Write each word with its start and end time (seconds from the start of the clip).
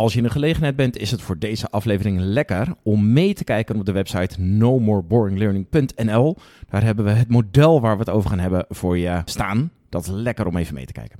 als 0.00 0.12
je 0.12 0.18
in 0.18 0.24
de 0.24 0.30
gelegenheid 0.30 0.76
bent, 0.76 0.96
is 0.96 1.10
het 1.10 1.22
voor 1.22 1.38
deze 1.38 1.70
aflevering 1.70 2.18
lekker 2.20 2.74
om 2.82 3.12
mee 3.12 3.34
te 3.34 3.44
kijken 3.44 3.76
op 3.76 3.84
de 3.86 3.92
website 3.92 4.40
nomoreboriнгlearning.nl. 4.40 6.36
Daar 6.68 6.82
hebben 6.82 7.04
we 7.04 7.10
het 7.10 7.28
model 7.28 7.80
waar 7.80 7.92
we 7.94 7.98
het 8.00 8.10
over 8.10 8.30
gaan 8.30 8.38
hebben 8.38 8.64
voor 8.68 8.98
je 8.98 9.22
staan. 9.24 9.70
Dat 9.88 10.02
is 10.02 10.08
lekker 10.08 10.46
om 10.46 10.56
even 10.56 10.74
mee 10.74 10.86
te 10.86 10.92
kijken. 10.92 11.18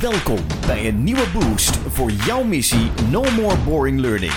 Welkom 0.00 0.38
bij 0.66 0.88
een 0.88 1.04
nieuwe 1.04 1.26
boost 1.32 1.76
voor 1.76 2.10
jouw 2.10 2.42
missie 2.44 2.90
No 3.10 3.22
More 3.36 3.56
Boring 3.64 4.00
Learning. 4.00 4.32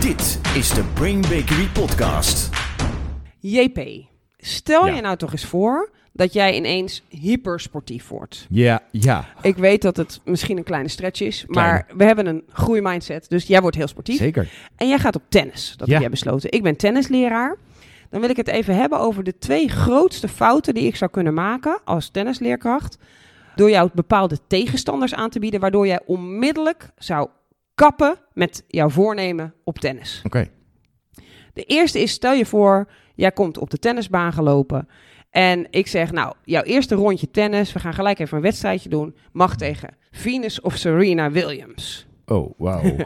Dit 0.00 0.40
is 0.54 0.68
de 0.68 0.84
Brain 0.94 1.20
Bakery 1.20 1.68
Podcast. 1.72 2.50
JP, 3.40 3.80
stel 4.38 4.86
Ja. 4.86 4.94
je 4.94 5.00
nou 5.00 5.16
toch 5.16 5.32
eens 5.32 5.44
voor 5.44 5.90
dat 6.12 6.32
jij 6.32 6.56
ineens 6.56 7.02
hypersportief 7.08 8.08
wordt. 8.08 8.46
Ja, 8.50 8.82
ja, 8.90 9.24
Ik 9.42 9.56
weet 9.56 9.82
dat 9.82 9.96
het 9.96 10.20
misschien 10.24 10.56
een 10.56 10.62
kleine 10.64 10.88
stretch 10.88 11.20
is, 11.20 11.44
Kleine. 11.48 11.72
maar 11.72 11.96
we 11.96 12.04
hebben 12.04 12.26
een 12.26 12.42
groeimindset, 12.48 13.28
dus 13.28 13.46
jij 13.46 13.60
wordt 13.60 13.76
heel 13.76 13.86
sportief. 13.86 14.16
zeker. 14.16 14.48
En 14.76 14.88
jij 14.88 14.98
gaat 14.98 15.16
op 15.16 15.22
tennis, 15.28 15.74
dat 15.76 15.86
Ja. 15.86 15.92
heb 15.92 16.02
jij 16.02 16.10
besloten. 16.10 16.50
Ik 16.52 16.62
ben 16.62 16.76
tennisleraar. 16.76 17.56
Dan 18.10 18.20
wil 18.20 18.30
ik 18.30 18.36
het 18.36 18.48
even 18.48 18.76
hebben 18.76 18.98
over 19.00 19.24
de 19.24 19.38
twee 19.38 19.68
grootste 19.68 20.28
fouten 20.28 20.74
die 20.74 20.86
ik 20.86 20.96
zou 20.96 21.10
kunnen 21.10 21.34
maken 21.34 21.80
als 21.84 22.08
tennisleerkracht. 22.08 22.98
Door 23.56 23.70
jou 23.70 23.90
bepaalde 23.94 24.38
tegenstanders 24.46 25.14
aan 25.14 25.30
te 25.30 25.38
bieden, 25.38 25.60
waardoor 25.60 25.86
jij 25.86 26.00
onmiddellijk 26.06 26.90
zou 26.98 27.28
kappen 27.74 28.14
met 28.34 28.64
jouw 28.68 28.88
voornemen 28.88 29.54
op 29.64 29.78
tennis. 29.78 30.20
Oké. 30.24 30.46
De 31.54 31.62
eerste 31.62 32.00
is, 32.02 32.12
stel 32.12 32.32
je 32.32 32.46
voor, 32.46 32.88
jij 33.14 33.32
komt 33.32 33.58
op 33.58 33.70
de 33.70 33.78
tennisbaan 33.78 34.32
gelopen. 34.32 34.88
En 35.32 35.66
ik 35.70 35.86
zeg, 35.86 36.12
nou, 36.12 36.32
jouw 36.44 36.62
eerste 36.62 36.94
rondje 36.94 37.30
tennis, 37.30 37.72
we 37.72 37.78
gaan 37.78 37.94
gelijk 37.94 38.18
even 38.18 38.36
een 38.36 38.42
wedstrijdje 38.42 38.88
doen, 38.88 39.14
mag 39.32 39.56
tegen 39.56 39.88
Venus 40.10 40.60
of 40.60 40.76
Serena 40.76 41.30
Williams. 41.30 42.06
Oh, 42.26 42.52
wauw. 42.58 42.82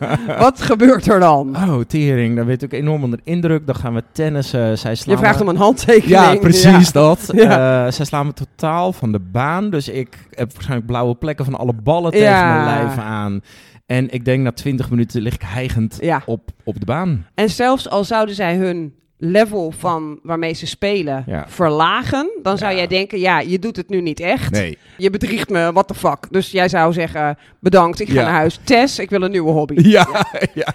Wat 0.38 0.62
gebeurt 0.62 1.06
er 1.06 1.20
dan? 1.20 1.56
oh, 1.56 1.80
tering. 1.80 2.36
Dan 2.36 2.46
weet 2.46 2.62
ik 2.62 2.72
enorm 2.72 3.02
onder 3.04 3.20
indruk. 3.24 3.66
Dan 3.66 3.74
gaan 3.74 3.94
we 3.94 4.02
tennissen. 4.12 4.78
Zij 4.78 4.94
slaan 4.94 5.14
Je 5.14 5.20
vraagt 5.22 5.38
me- 5.38 5.42
om 5.44 5.48
een 5.50 5.56
handtekening. 5.56 6.08
Ja, 6.10 6.36
precies 6.36 6.92
dat. 6.92 7.30
Ja. 7.32 7.84
Eh, 7.86 7.92
zij 7.92 8.04
slaan 8.04 8.26
me 8.26 8.32
totaal 8.32 8.92
van 8.92 9.12
de 9.12 9.18
baan. 9.20 9.70
Dus 9.70 9.88
ik 9.88 10.16
heb 10.30 10.52
waarschijnlijk 10.52 10.86
blauwe 10.88 11.14
plekken 11.14 11.44
van 11.44 11.54
alle 11.54 11.72
ballen 11.82 12.10
tegen 12.12 12.26
Ja. 12.26 12.54
mijn 12.64 12.84
lijf 12.84 12.98
aan. 12.98 13.40
En 13.86 14.10
ik 14.10 14.24
denk 14.24 14.42
na 14.42 14.52
20 14.52 14.90
minuten 14.90 15.22
lig 15.22 15.34
ik 15.34 15.42
hijgend 15.44 15.98
op, 16.26 16.50
op 16.64 16.80
de 16.80 16.86
baan. 16.86 17.26
En 17.34 17.50
zelfs 17.50 17.88
al 17.88 18.04
zouden 18.04 18.34
zij 18.34 18.56
hun 18.56 18.94
level 19.22 19.70
van 19.70 20.18
waarmee 20.22 20.52
ze 20.54 20.66
spelen 20.66 21.24
Ja. 21.26 21.44
verlagen, 21.48 22.30
dan 22.42 22.58
zou 22.58 22.70
Ja. 22.70 22.76
jij 22.76 22.86
denken, 22.86 23.18
ja, 23.18 23.40
je 23.40 23.58
doet 23.58 23.76
het 23.76 23.88
nu 23.88 24.00
niet 24.00 24.20
echt. 24.20 24.50
Nee. 24.52 24.78
Je 24.96 25.10
bedriegt 25.10 25.50
me, 25.50 25.72
what 25.72 25.88
the 25.88 25.94
fuck. 25.94 26.26
Dus 26.30 26.50
jij 26.50 26.68
zou 26.68 26.92
zeggen, 26.92 27.38
bedankt, 27.58 28.00
ik 28.00 28.08
ga 28.08 28.14
Ja. 28.14 28.22
naar 28.22 28.32
huis. 28.32 28.60
Tess, 28.64 28.98
ik 28.98 29.10
wil 29.10 29.22
een 29.22 29.30
nieuwe 29.30 29.50
hobby. 29.50 29.74
Ja, 29.88 30.06
ja. 30.54 30.72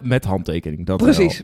Met 0.00 0.24
handtekening. 0.24 0.86
Dat 0.86 0.96
Precies. 0.96 1.42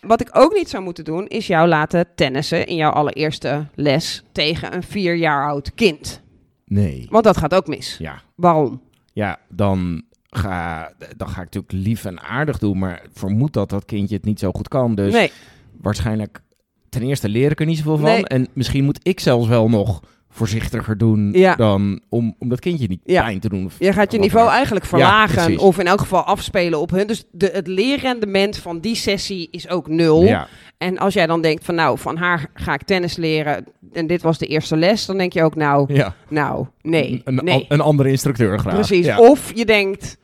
Wat 0.00 0.20
ik 0.20 0.28
ook 0.32 0.54
niet 0.54 0.68
zou 0.68 0.82
moeten 0.82 1.04
doen, 1.04 1.26
is 1.26 1.46
jou 1.46 1.68
laten 1.68 2.06
tennissen 2.14 2.66
in 2.66 2.76
jouw 2.76 2.90
allereerste 2.90 3.66
les 3.74 4.24
tegen 4.32 4.74
een 4.74 4.82
vier 4.82 5.14
jaar 5.16 5.48
oud 5.48 5.74
kind. 5.74 6.20
Nee. 6.64 7.06
Want 7.10 7.24
dat 7.24 7.36
gaat 7.36 7.54
ook 7.54 7.66
mis. 7.66 7.96
Ja. 7.98 8.22
Waarom? 8.34 8.80
Ja, 9.12 9.38
dan 9.48 10.02
ga, 10.30 10.92
dan 11.16 11.28
ga 11.28 11.40
ik 11.42 11.54
natuurlijk 11.54 11.72
lief 11.72 12.04
en 12.04 12.20
aardig 12.20 12.58
doen. 12.58 12.78
Maar 12.78 13.02
vermoed 13.12 13.52
dat 13.52 13.70
dat 13.70 13.84
kindje 13.84 14.16
het 14.16 14.24
niet 14.24 14.38
zo 14.38 14.50
goed 14.52 14.68
kan. 14.68 14.94
Dus 14.94 15.12
nee, 15.12 15.32
waarschijnlijk 15.80 16.40
ten 16.88 17.02
eerste 17.02 17.28
leer 17.28 17.50
ik 17.50 17.60
er 17.60 17.66
niet 17.66 17.78
zoveel 17.78 17.96
van. 17.98 18.24
En 18.24 18.48
misschien 18.52 18.84
moet 18.84 19.00
ik 19.02 19.20
zelfs 19.20 19.48
wel 19.48 19.68
nog 19.68 20.02
voorzichtiger 20.30 20.98
doen 20.98 21.30
Ja. 21.32 21.54
dan 21.56 22.00
om, 22.08 22.34
om 22.38 22.48
dat 22.48 22.60
kindje 22.60 22.86
niet 22.88 23.00
Ja. 23.04 23.22
pijn 23.22 23.40
te 23.40 23.48
doen. 23.48 23.64
Of 23.64 23.74
je 23.78 23.92
gaat 23.92 24.12
je 24.12 24.18
niveau 24.18 24.48
eigenlijk 24.50 24.84
verlagen 24.86 25.58
of 25.58 25.78
in 25.78 25.86
elk 25.86 26.00
geval 26.00 26.22
afspelen 26.22 26.80
op 26.80 26.90
hun. 26.90 27.06
Dus 27.06 27.24
de, 27.30 27.50
het 27.52 27.66
leerrendement 27.66 28.56
van 28.56 28.80
die 28.80 28.94
sessie 28.94 29.48
is 29.50 29.68
ook 29.68 29.88
nul. 29.88 30.22
Ja, 30.22 30.48
En 30.78 30.98
als 30.98 31.14
jij 31.14 31.26
dan 31.26 31.40
denkt 31.40 31.64
van 31.64 31.74
nou, 31.74 31.98
van 31.98 32.16
haar 32.16 32.50
ga 32.54 32.74
ik 32.74 32.82
tennis 32.82 33.16
leren 33.16 33.64
en 33.92 34.06
dit 34.06 34.22
was 34.22 34.38
de 34.38 34.46
eerste 34.46 34.76
les, 34.76 35.06
dan 35.06 35.18
denk 35.18 35.32
je 35.32 35.42
ook 35.42 35.54
nou, 35.54 35.94
ja. 35.94 36.14
nou, 36.28 36.66
nee, 36.82 37.20
Een, 37.24 37.34
nee. 37.44 37.64
een 37.68 37.80
andere 37.80 38.10
instructeur 38.10 38.58
graag. 38.58 38.74
Precies. 38.74 39.16
Of 39.16 39.52
je 39.54 39.64
denkt, 39.64 40.17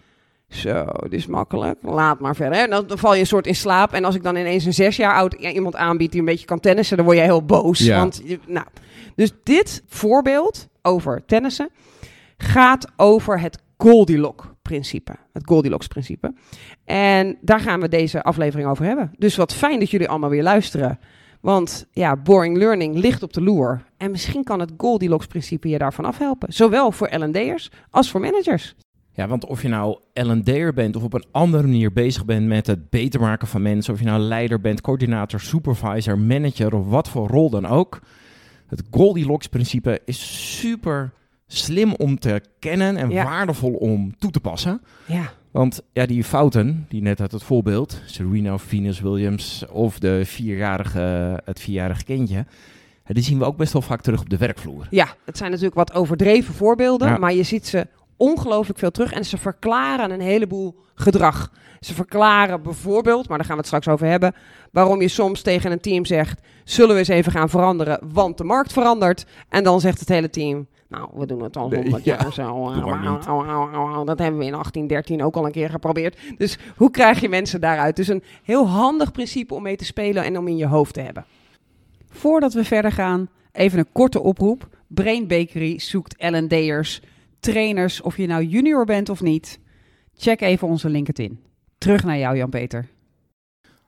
zo, 0.55 0.85
dit 1.03 1.13
is 1.13 1.27
makkelijk, 1.27 1.79
laat 1.83 2.21
maar 2.21 2.37
verder. 2.37 2.59
En 2.59 2.71
dan, 2.71 2.87
dan 2.87 2.99
val 2.99 3.15
je 3.15 3.21
een 3.21 3.27
soort 3.27 3.47
in 3.47 3.55
slaap. 3.55 3.93
En 3.93 4.05
als 4.05 4.15
ik 4.15 4.23
dan 4.23 4.37
ineens 4.37 4.65
een 4.65 4.75
zes 4.75 4.97
jaar 4.97 5.15
oud 5.15 5.33
iemand 5.35 5.77
aanbied 5.77 6.11
die 6.11 6.21
een 6.21 6.27
beetje 6.27 6.47
kan 6.47 6.61
tennissen, 6.61 6.97
dan 6.97 7.07
word 7.07 7.17
jij 7.17 7.27
heel 7.27 7.45
boos. 7.45 7.79
Ja. 7.79 7.99
Want, 7.99 8.23
nou, 8.47 8.67
dus 9.15 9.33
dit 9.43 9.83
voorbeeld 9.87 10.69
over 10.83 11.23
tennissen 11.27 11.69
gaat 12.37 12.93
over 12.97 13.41
het 13.41 13.63
Goldilocks-principe. 13.79 15.17
Het 15.33 15.47
Goldilocks-principe. 15.47 16.35
En 16.85 17.39
daar 17.41 17.61
gaan 17.61 17.81
we 17.81 17.89
deze 17.89 18.23
aflevering 18.23 18.69
over 18.69 18.85
hebben. 18.85 19.13
Dus 19.19 19.37
wat 19.37 19.55
fijn 19.55 19.79
dat 19.79 19.91
jullie 19.91 20.09
allemaal 20.09 20.31
weer 20.31 20.43
luisteren. 20.43 20.99
Want 21.41 21.87
ja, 21.93 22.17
boring 22.17 22.57
learning 22.57 22.97
ligt 22.97 23.23
op 23.23 23.33
de 23.33 23.43
loer. 23.43 23.83
En 23.97 24.11
misschien 24.11 24.45
kan 24.45 24.61
het 24.61 24.73
Goldilocks-principe 24.77 25.69
je 25.69 25.79
daarvan 25.79 26.05
afhelpen. 26.05 26.53
Zowel 26.53 26.93
voor 26.93 27.09
L&D'ers 27.19 27.71
als 27.91 28.11
voor 28.11 28.21
managers. 28.21 28.75
Ja, 29.17 29.27
want 29.29 29.47
of 29.47 29.63
je 29.63 29.69
nou 29.69 29.99
L&D'er 30.13 30.73
bent 30.73 30.97
of 30.97 31.03
op 31.03 31.15
een 31.15 31.25
andere 31.31 31.63
manier 31.63 31.93
bezig 31.93 32.25
bent 32.25 32.47
met 32.47 32.67
het 32.67 32.91
beter 32.91 33.21
maken 33.21 33.49
van 33.49 33.63
mensen, 33.63 33.93
of 33.95 33.99
je 34.01 34.05
nou 34.07 34.21
leider 34.21 34.61
bent, 34.61 34.81
coördinator, 34.81 35.41
supervisor, 35.41 36.19
manager 36.19 36.75
of 36.75 36.87
wat 36.89 37.09
voor 37.09 37.29
rol 37.29 37.51
dan 37.51 37.67
ook. 37.67 38.01
Het 38.67 38.83
Goldilocks-principe 38.91 40.01
is 40.05 40.59
super 40.59 41.13
slim 41.47 41.95
om 41.95 42.19
te 42.19 42.41
kennen 42.59 42.97
en 42.97 43.11
Ja. 43.11 43.25
waardevol 43.25 43.73
om 43.73 44.17
toe 44.19 44.31
te 44.31 44.41
passen. 44.41 44.81
Ja, 45.07 45.33
Want 45.51 45.83
ja, 45.93 46.07
die 46.07 46.25
fouten, 46.25 46.87
die 46.89 47.03
net 47.03 47.21
uit 47.21 47.33
het 47.33 47.43
voorbeeld, 47.43 48.03
Serena 48.07 48.59
Venus 48.59 49.01
Williams 49.01 49.65
of 49.73 49.99
de 49.99 50.21
vierjarige, 50.25 51.41
het 51.45 51.61
vierjarige 51.61 52.05
kindje, 52.05 52.47
die 53.07 53.23
zien 53.23 53.39
we 53.39 53.45
ook 53.45 53.57
best 53.57 53.73
wel 53.73 53.83
vaak 53.83 54.01
terug 54.03 54.21
op 54.21 54.29
de 54.31 54.37
werkvloer. 54.37 54.87
ja, 54.91 55.07
het 55.25 55.37
zijn 55.37 55.51
natuurlijk 55.51 55.77
wat 55.77 55.93
overdreven 55.95 56.55
voorbeelden, 56.55 57.09
Ja. 57.09 57.17
maar 57.19 57.33
je 57.35 57.43
ziet 57.43 57.67
ze 57.67 57.87
ongelooflijk 58.17 58.79
veel 58.79 58.91
terug 58.91 59.13
en 59.13 59.25
ze 59.25 59.39
verklaren 59.39 60.11
een 60.11 60.21
heleboel 60.21 60.75
gedrag. 60.95 61.53
Ze 61.81 61.95
verklaren 61.95 62.63
bijvoorbeeld, 62.63 63.29
maar 63.29 63.37
daar 63.37 63.47
gaan 63.47 63.57
we 63.57 63.61
het 63.61 63.71
straks 63.71 63.89
over 63.89 64.07
hebben, 64.07 64.35
waarom 64.73 65.01
je 65.01 65.09
soms 65.09 65.43
tegen 65.43 65.73
een 65.73 65.81
team 65.81 66.05
zegt, 66.05 66.41
zullen 66.65 66.93
we 66.93 66.99
eens 66.99 67.09
even 67.09 67.33
gaan 67.33 67.49
veranderen, 67.49 67.99
want 68.13 68.39
de 68.39 68.45
markt 68.45 68.73
verandert. 68.73 69.27
En 69.49 69.65
dan 69.65 69.81
zegt 69.81 70.01
het 70.01 70.09
hele 70.09 70.31
team, 70.31 70.67
nou, 70.89 71.09
we 71.15 71.27
doen 71.27 71.43
het 71.43 71.57
al 71.57 71.69
Nee, 71.69 71.81
honderd 71.81 72.05
ja. 72.05 72.17
jaar 72.21 72.33
zo. 72.33 72.43
Au. 72.43 74.05
Dat 74.05 74.19
hebben 74.19 74.39
we 74.39 74.45
in 74.45 74.53
1813 74.53 75.23
ook 75.23 75.37
al 75.37 75.47
een 75.47 75.53
keer 75.53 75.71
geprobeerd. 75.71 76.19
Dus 76.39 76.59
hoe 76.77 76.91
krijg 76.91 77.21
je 77.21 77.29
mensen 77.29 77.61
daaruit? 77.61 77.97
Dus 77.97 78.09
een 78.09 78.23
heel 78.43 78.69
handig 78.69 79.13
principe 79.13 79.55
om 79.55 79.63
mee 79.63 79.77
te 79.77 79.85
spelen 79.85 80.25
en 80.25 80.39
om 80.39 80.49
in 80.49 80.57
je 80.57 80.67
hoofd 80.67 80.95
te 80.95 81.01
hebben. 81.01 81.25
Voordat 82.11 82.53
we 82.53 82.65
verder 82.65 82.93
gaan, 82.93 83.29
even 83.53 83.79
een 83.79 83.93
korte 83.93 84.23
oproep. 84.23 84.69
Brain 84.87 85.27
Bakery 85.27 85.79
zoekt 85.79 86.15
L&D'ers, 86.19 87.03
trainers, 87.45 88.01
of 88.01 88.17
je 88.17 88.27
nou 88.27 88.45
junior 88.45 88.85
bent 88.85 89.09
of 89.09 89.23
niet. 89.23 89.59
Check 90.17 90.41
even 90.41 90.69
onze 90.69 90.89
LinkedIn. 90.89 91.39
Terug 91.79 92.05
naar 92.05 92.19
jou, 92.19 92.37
Jan-Peter. 92.37 92.87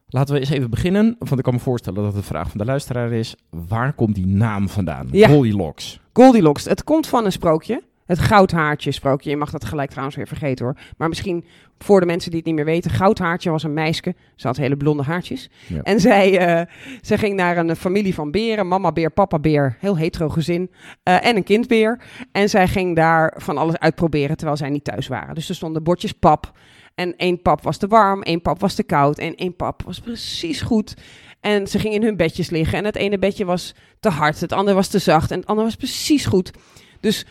Laten 0.08 0.34
we 0.34 0.40
eens 0.40 0.50
even 0.50 0.70
beginnen, 0.70 1.16
want 1.18 1.38
ik 1.38 1.42
kan 1.42 1.54
me 1.54 1.60
voorstellen 1.60 2.02
dat 2.02 2.14
de 2.14 2.22
vraag 2.22 2.48
van 2.48 2.58
de 2.58 2.64
luisteraar 2.64 3.12
is, 3.12 3.36
waar 3.50 3.92
komt 3.92 4.14
die 4.14 4.26
naam 4.26 4.68
vandaan? 4.68 5.08
Ja. 5.10 5.28
Goldilocks. 5.28 6.00
Goldilocks, 6.12 6.64
het 6.64 6.84
komt 6.84 7.06
van 7.06 7.24
een 7.24 7.32
sprookje. 7.32 7.82
Het 8.06 8.18
goudhaartje 8.18 8.92
sprookje. 8.92 9.30
Je 9.30 9.36
mag 9.36 9.50
dat 9.50 9.64
gelijk 9.64 9.88
trouwens 9.90 10.16
weer 10.16 10.26
vergeten 10.26 10.64
hoor. 10.64 10.76
Maar 10.96 11.08
misschien 11.08 11.44
voor 11.78 12.00
de 12.00 12.06
mensen 12.06 12.30
die 12.30 12.38
het 12.38 12.48
niet 12.48 12.56
meer 12.56 12.64
weten. 12.64 12.90
Goudhaartje 12.90 13.50
was 13.50 13.62
een 13.62 13.74
meisje. 13.74 14.14
Ze 14.34 14.46
had 14.46 14.56
hele 14.56 14.76
blonde 14.76 15.02
haartjes. 15.02 15.50
Ja. 15.66 15.82
En 15.82 16.00
zij, 16.00 16.38
eh, 16.38 16.66
zij 17.00 17.18
ging 17.18 17.34
naar 17.34 17.56
een 17.56 17.76
familie 17.76 18.14
van 18.14 18.30
beren. 18.30 18.68
Mama 18.68 18.92
beer, 18.92 19.10
papa 19.10 19.38
beer. 19.38 19.76
Heel 19.80 19.96
hetero 19.96 20.28
gezin. 20.28 20.70
eh, 21.02 21.26
en 21.26 21.36
een 21.36 21.44
kindbeer. 21.44 22.00
En 22.32 22.48
zij 22.48 22.68
ging 22.68 22.96
daar 22.96 23.34
van 23.36 23.58
alles 23.58 23.78
uitproberen 23.78 24.36
terwijl 24.36 24.58
zij 24.58 24.70
niet 24.70 24.84
thuis 24.84 25.06
waren. 25.08 25.34
Dus 25.34 25.48
er 25.48 25.54
stonden 25.54 25.82
bordjes 25.82 26.12
pap. 26.12 26.52
En 26.94 27.16
één 27.16 27.42
pap 27.42 27.62
was 27.62 27.76
te 27.76 27.86
warm, 27.86 28.22
één 28.22 28.42
pap 28.42 28.60
was 28.60 28.74
te 28.74 28.82
koud. 28.82 29.18
En 29.18 29.34
één 29.34 29.56
pap 29.56 29.82
was 29.82 30.00
precies 30.00 30.60
goed. 30.60 30.94
En 31.40 31.66
ze 31.66 31.78
gingen 31.78 31.96
in 32.00 32.06
hun 32.06 32.16
bedjes 32.16 32.50
liggen. 32.50 32.78
En 32.78 32.84
het 32.84 32.96
ene 32.96 33.18
bedje 33.18 33.44
was 33.44 33.74
te 34.00 34.08
hard, 34.08 34.40
het 34.40 34.52
andere 34.52 34.76
was 34.76 34.88
te 34.88 34.98
zacht. 34.98 35.30
En 35.30 35.38
het 35.38 35.46
andere 35.46 35.66
was 35.66 35.76
precies 35.76 36.26
goed. 36.26 36.50
Dus 37.00 37.26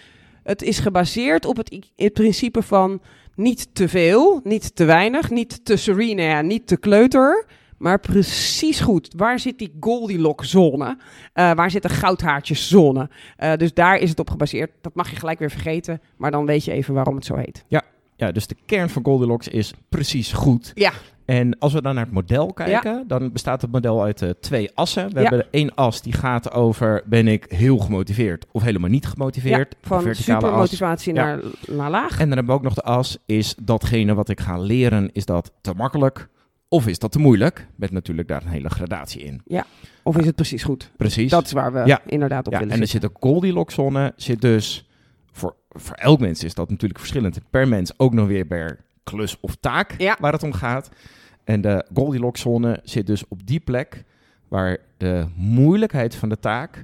het 0.45 0.61
is 0.61 0.79
gebaseerd 0.79 1.45
op 1.45 1.57
het, 1.57 2.13
principe 2.13 2.61
van 2.61 3.01
niet 3.35 3.75
te 3.75 3.89
veel, 3.89 4.39
niet 4.43 4.75
te 4.75 4.85
weinig, 4.85 5.29
niet 5.29 5.65
te 5.65 5.75
serena, 5.75 6.41
niet 6.41 6.67
te 6.67 6.77
kleuter, 6.77 7.45
maar 7.77 7.99
precies 7.99 8.79
goed. 8.79 9.13
Waar 9.17 9.39
zit 9.39 9.59
die 9.59 9.75
Goldilocks-zone? 9.79 10.97
Eh, 11.33 11.51
waar 11.53 11.71
zit 11.71 11.81
de 11.81 11.89
goudhaartjeszone? 11.89 13.09
Eh 13.37 13.55
dus 13.55 13.73
daar 13.73 13.97
is 13.97 14.09
het 14.09 14.19
op 14.19 14.29
gebaseerd. 14.29 14.71
Dat 14.81 14.95
mag 14.95 15.09
je 15.09 15.15
gelijk 15.15 15.39
weer 15.39 15.51
vergeten, 15.51 16.01
maar 16.17 16.31
dan 16.31 16.45
weet 16.45 16.65
je 16.65 16.71
even 16.71 16.93
waarom 16.93 17.15
het 17.15 17.25
zo 17.25 17.35
heet. 17.35 17.65
ja, 17.67 17.83
dus 18.15 18.47
de 18.47 18.55
kern 18.65 18.89
van 18.89 19.03
Goldilocks 19.05 19.47
is 19.47 19.73
precies 19.89 20.33
goed. 20.33 20.71
Ja. 20.75 20.91
En 21.25 21.59
als 21.59 21.73
we 21.73 21.81
dan 21.81 21.95
naar 21.95 22.03
het 22.03 22.13
model 22.13 22.53
kijken, 22.53 23.03
dan 23.07 23.31
bestaat 23.31 23.61
het 23.61 23.71
model 23.71 24.03
uit 24.03 24.21
eh, 24.21 24.29
twee 24.29 24.69
assen. 24.73 25.09
We 25.13 25.21
Ja. 25.21 25.29
hebben 25.29 25.47
één 25.51 25.75
as 25.75 26.01
die 26.01 26.13
gaat 26.13 26.51
over 26.51 27.03
ben 27.05 27.27
ik 27.27 27.45
heel 27.49 27.77
gemotiveerd 27.77 28.45
of 28.51 28.61
helemaal 28.63 28.89
niet 28.89 29.05
gemotiveerd. 29.07 29.75
Ja, 29.81 29.87
van 29.87 30.01
verticale 30.01 30.39
super 30.41 30.53
as. 30.55 30.59
motivatie 30.59 31.13
Ja. 31.13 31.23
naar, 31.25 31.39
naar 31.67 31.89
laag. 31.89 32.11
En 32.11 32.17
dan 32.27 32.37
hebben 32.37 32.45
we 32.45 32.51
ook 32.51 32.63
nog 32.63 32.73
de 32.73 32.81
as, 32.81 33.17
is 33.25 33.55
datgene 33.61 34.13
wat 34.13 34.29
ik 34.29 34.39
ga 34.39 34.57
leren, 34.57 35.09
is 35.13 35.25
dat 35.25 35.51
te 35.61 35.73
makkelijk 35.77 36.27
of 36.67 36.87
is 36.87 36.99
dat 36.99 37.11
te 37.11 37.19
moeilijk? 37.19 37.67
Met 37.75 37.91
natuurlijk 37.91 38.27
daar 38.27 38.41
een 38.41 38.51
hele 38.51 38.69
gradatie 38.69 39.21
in. 39.23 39.41
Of 40.03 40.17
is 40.17 40.25
het 40.25 40.35
precies 40.35 40.63
goed? 40.63 40.91
Precies. 40.97 41.29
Dat 41.31 41.45
is 41.45 41.51
waar 41.51 41.73
we 41.73 41.81
Ja. 41.85 42.01
inderdaad 42.05 42.45
op 42.47 42.53
ja, 42.53 42.59
willen 42.59 42.73
en 42.73 42.81
er 42.81 42.87
zit 42.87 43.03
een 43.03 43.09
Goldilocks-zone, 43.19 44.13
zit 44.15 44.41
dus 44.41 44.84
voor, 45.75 45.95
elk 45.95 46.19
mens 46.19 46.43
is 46.43 46.53
dat 46.53 46.69
natuurlijk 46.69 46.99
verschillend. 46.99 47.39
Per 47.49 47.67
mens 47.67 47.99
ook 47.99 48.13
nog 48.13 48.27
weer 48.27 48.45
per 48.45 48.79
klus 49.03 49.37
of 49.39 49.55
taak 49.59 49.95
Ja. 49.97 50.17
waar 50.19 50.33
het 50.33 50.43
om 50.43 50.53
gaat. 50.53 50.89
En 51.43 51.61
de 51.61 51.85
Goldilocks-zone 51.93 52.79
zit 52.83 53.07
dus 53.07 53.27
op 53.27 53.47
die 53.47 53.59
plek 53.59 54.03
waar 54.47 54.77
de 54.97 55.25
moeilijkheid 55.35 56.15
van 56.15 56.29
de 56.29 56.39
taak 56.39 56.83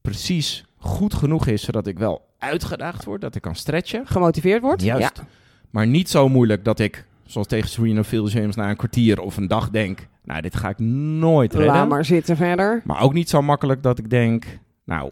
precies 0.00 0.64
goed 0.76 1.14
genoeg 1.14 1.46
is, 1.46 1.62
zodat 1.62 1.86
ik 1.86 1.98
wel 1.98 2.28
uitgedaagd 2.38 3.04
word, 3.04 3.20
dat 3.20 3.34
ik 3.34 3.42
kan 3.42 3.54
stretchen. 3.54 4.06
Gemotiveerd 4.06 4.62
wordt. 4.62 4.82
Juist. 4.82 5.16
Ja. 5.16 5.24
Maar 5.70 5.86
niet 5.86 6.08
zo 6.10 6.28
moeilijk 6.28 6.64
dat 6.64 6.78
ik, 6.78 7.06
zoals 7.24 7.46
tegen 7.46 7.68
Serena 7.68 8.02
Williams, 8.10 8.56
na 8.56 8.70
een 8.70 8.76
kwartier 8.76 9.20
of 9.20 9.36
een 9.36 9.46
dag 9.46 9.70
denk, 9.70 10.06
nou, 10.24 10.40
dit 10.40 10.56
ga 10.56 10.68
ik 10.68 10.78
nooit 10.78 11.54
redden. 11.54 11.74
Laat 11.74 11.88
maar 11.88 12.04
zitten 12.04 12.36
verder. 12.36 12.82
Maar 12.84 13.00
ook 13.00 13.12
niet 13.12 13.28
zo 13.30 13.42
makkelijk 13.42 13.82
dat 13.82 13.98
ik 13.98 14.10
denk, 14.10 14.44
nou, 14.84 15.10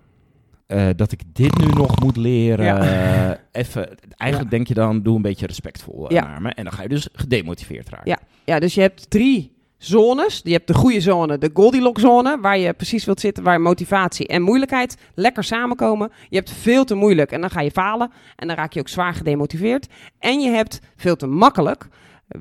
eh, 0.70 0.88
dat 0.96 1.12
ik 1.12 1.20
dit 1.32 1.58
nu 1.58 1.67
nog 1.67 2.00
moet 2.00 2.17
leren. 2.17 2.64
Ja. 2.64 2.78
Eh, 2.81 3.38
even, 3.52 3.88
eigenlijk 4.17 4.50
denk 4.50 4.67
je 4.67 4.75
dan, 4.75 5.02
doe 5.02 5.17
een 5.17 5.22
beetje 5.22 5.46
respectvol 5.46 6.08
eh, 6.08 6.17
Ja. 6.17 6.25
naar 6.26 6.43
me. 6.43 6.49
En 6.50 6.64
dan 6.64 6.72
ga 6.72 6.82
je 6.82 6.88
dus 6.88 7.08
gedemotiveerd 7.12 7.88
raken. 7.88 8.11
Ja. 8.11 8.19
Ja, 8.44 8.58
dus 8.58 8.75
je 8.75 8.81
hebt 8.81 9.11
drie 9.11 9.52
zones. 9.78 10.40
Je 10.44 10.52
hebt 10.52 10.67
de 10.67 10.75
goede 10.75 11.00
zone, 11.00 11.38
de 11.38 11.50
Goldilocks-zone, 11.52 12.38
waar 12.40 12.58
je 12.58 12.72
precies 12.72 13.05
wilt 13.05 13.20
zitten, 13.20 13.44
waar 13.44 13.61
motivatie 13.61 14.26
en 14.26 14.43
moeilijkheid 14.43 14.96
lekker 15.14 15.44
samenkomen. 15.44 16.11
Je 16.28 16.37
hebt 16.37 16.52
veel 16.52 16.84
te 16.84 16.94
moeilijk 16.94 17.32
en 17.32 17.40
dan 17.40 17.50
ga 17.50 17.61
je 17.61 17.70
falen 17.70 18.11
en 18.37 18.46
dan 18.46 18.56
raak 18.56 18.73
je 18.73 18.81
ook 18.81 18.88
zwaar 18.88 19.14
gedemotiveerd. 19.14 19.87
En 20.19 20.40
je 20.40 20.50
hebt 20.50 20.81
veel 20.96 21.16
te 21.16 21.26
makkelijk, 21.26 21.88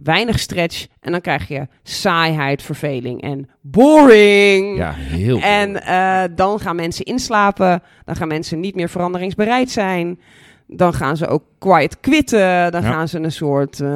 weinig 0.03 0.39
stretch 0.39 0.88
en 1.00 1.12
dan 1.12 1.21
krijg 1.21 1.47
je 1.47 1.68
saaiheid, 1.83 2.62
verveling 2.62 3.21
en 3.21 3.50
boring. 3.62 4.77
Ja, 4.77 4.91
heel 4.94 5.39
En 5.39 5.83
eh, 5.83 6.24
dan 6.36 6.59
gaan 6.59 6.75
mensen 6.75 7.06
inslapen. 7.06 7.81
Dan 8.06 8.15
gaan 8.15 8.27
mensen 8.27 8.59
niet 8.59 8.75
meer 8.75 8.89
veranderingsbereid 8.89 9.69
zijn. 9.71 10.19
Dan 10.68 10.94
gaan 10.94 11.18
ze 11.18 11.27
ook 11.27 11.44
quiet 11.59 12.00
quitten. 12.00 12.71
Dan 12.71 12.81
Ja. 12.81 12.91
gaan 12.91 13.07
ze 13.07 13.19
een 13.19 13.31
soort 13.31 13.80
uh, 13.80 13.88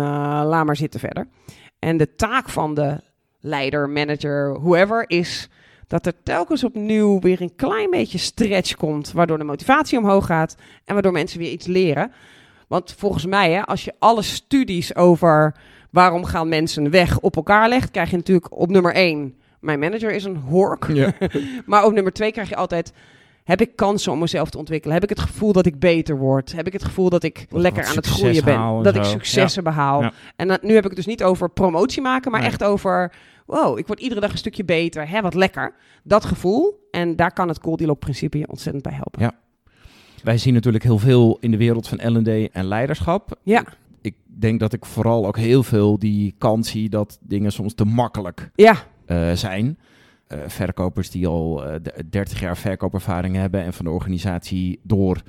laat 0.46 0.66
maar 0.66 0.76
zitten 0.76 1.00
verder. 1.00 1.28
En 1.80 1.98
de 1.98 2.16
taak 2.16 2.50
van 2.50 2.74
de 2.74 3.00
leider, 3.40 3.90
manager, 3.90 4.54
whoever 4.60 5.10
is 5.10 5.50
dat 5.88 6.06
er 6.06 6.14
telkens 6.24 6.64
opnieuw 6.64 7.20
weer 7.20 7.42
een 7.42 7.56
klein 7.56 7.90
beetje 7.90 8.18
stretch 8.18 8.76
komt, 8.76 9.12
waardoor 9.12 9.38
de 9.38 9.44
motivatie 9.44 9.98
omhoog 9.98 10.26
gaat 10.26 10.56
en 10.86 10.94
waardoor 10.94 11.12
mensen 11.12 11.40
weer 11.40 11.52
iets 11.52 11.66
leren. 11.68 12.12
Want 12.68 12.96
volgens 12.98 13.26
mij, 13.26 13.52
hè, 13.52 13.62
als 13.62 13.84
je 13.86 13.94
alle 14.00 14.22
studies 14.22 14.96
over 14.96 15.56
waarom 15.94 16.26
gaan 16.26 16.50
mensen 16.50 16.90
weg 16.90 17.20
op 17.20 17.36
elkaar 17.36 17.70
legt, 17.70 17.92
krijg 17.92 18.10
je 18.10 18.16
natuurlijk 18.16 18.58
op 18.58 18.70
nummer 18.70 18.94
één, 18.94 19.36
mijn 19.60 19.80
manager 19.80 20.12
is 20.12 20.24
een 20.24 20.36
hork. 20.38 20.88
Ja. 20.94 21.14
Maar 21.66 21.86
op 21.86 21.94
nummer 21.94 22.14
twee 22.14 22.32
krijg 22.32 22.50
je 22.50 22.56
altijd... 22.56 22.94
Heb 23.44 23.62
ik 23.62 23.76
kansen 23.76 24.12
om 24.12 24.20
mezelf 24.20 24.50
te 24.50 24.58
ontwikkelen? 24.58 24.94
Heb 24.94 25.04
ik 25.04 25.10
het 25.10 25.20
gevoel 25.20 25.54
dat 25.54 25.66
ik 25.66 25.80
beter 25.80 26.18
word? 26.18 26.52
Heb 26.56 26.68
ik 26.68 26.74
het 26.74 26.84
gevoel 26.84 27.10
dat 27.10 27.24
ik 27.24 27.46
Dat 27.50 27.62
lekker 27.62 27.86
aan 27.86 27.96
het 27.96 28.06
groeien 28.06 28.44
ben? 28.44 28.84
Dat 28.84 28.96
ik 28.96 29.04
successen 29.04 29.64
behaal? 29.64 30.02
Ja. 30.02 30.12
En 30.36 30.48
nu 30.62 30.74
heb 30.74 30.84
ik 30.84 30.90
het 30.90 30.96
dus 30.96 31.06
niet 31.06 31.24
over 31.24 31.50
promotie 31.50 32.02
maken, 32.02 32.32
maar 32.32 32.40
Nee. 32.40 32.50
echt 32.50 32.64
over... 32.64 33.12
Wow, 33.46 33.78
ik 33.78 33.88
word 33.88 34.00
iedere 34.00 34.22
dag 34.22 34.32
een 34.32 34.38
stukje 34.38 34.66
beter. 34.66 35.10
Hè, 35.10 35.22
wat 35.22 35.34
lekker. 35.34 35.74
Dat 36.04 36.26
gevoel. 36.26 36.88
En 36.92 37.16
daar 37.16 37.34
kan 37.34 37.48
het 37.48 37.60
Goldilocks-principe 37.62 38.38
je 38.38 38.48
ontzettend 38.48 38.84
bij 38.84 38.94
helpen. 38.94 39.22
Ja. 39.22 39.32
Wij 40.24 40.38
zien 40.38 40.54
natuurlijk 40.54 40.84
heel 40.84 41.00
veel 41.00 41.38
in 41.40 41.52
de 41.52 41.58
wereld 41.58 41.88
van 41.88 42.18
L&D 42.18 42.52
en 42.52 42.66
leiderschap. 42.66 43.38
Ja. 43.44 43.64
Ik 44.04 44.16
denk 44.26 44.60
dat 44.60 44.74
ik 44.74 44.86
vooral 44.86 45.28
ook 45.28 45.38
heel 45.38 45.64
veel 45.64 46.00
die 46.00 46.36
kant 46.38 46.66
zie 46.66 46.90
dat 46.90 47.18
dingen 47.22 47.52
soms 47.52 47.74
te 47.74 47.86
makkelijk 47.86 48.50
Ja, 48.56 48.76
eh, 49.06 49.32
zijn. 49.32 49.78
Eh, 50.28 50.38
verkopers 50.48 51.10
die 51.10 51.28
al 51.28 51.66
eh, 51.66 51.76
de- 51.82 52.04
30 52.10 52.40
jaar 52.40 52.58
verkoopervaring 52.58 53.36
hebben 53.36 53.64
en 53.64 53.74
van 53.74 53.86
de 53.86 53.92
organisatie 53.92 54.80
door 54.84 55.22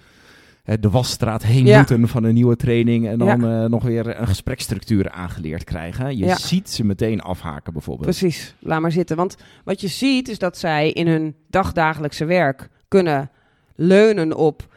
eh, 0.65 0.75
de 0.81 0.91
wasstraat 0.91 1.43
heen 1.43 1.67
Ja. 1.67 1.77
moeten 1.79 2.09
van 2.09 2.25
een 2.25 2.35
nieuwe 2.35 2.57
training 2.57 3.07
en 3.09 3.19
dan 3.19 3.41
Ja. 3.41 3.63
eh, 3.65 3.69
nog 3.71 3.83
weer 3.83 4.21
een 4.21 4.27
gespreksstructuur 4.27 5.11
aangeleerd 5.11 5.65
krijgen. 5.65 6.17
Je 6.17 6.25
Ja. 6.25 6.37
ziet 6.37 6.71
ze 6.71 6.85
meteen 6.85 7.21
afhaken 7.21 7.73
bijvoorbeeld. 7.73 8.07
Precies, 8.09 8.55
laat 8.61 8.81
maar 8.81 8.93
zitten. 8.93 9.17
Want 9.17 9.37
wat 9.65 9.81
je 9.81 9.89
ziet 9.89 10.29
is 10.29 10.39
dat 10.39 10.59
zij 10.59 10.91
in 10.91 11.07
hun 11.07 11.35
dagdagelijkse 11.51 12.25
werk 12.25 12.69
kunnen 12.89 13.31
leunen 13.75 14.37
op 14.37 14.73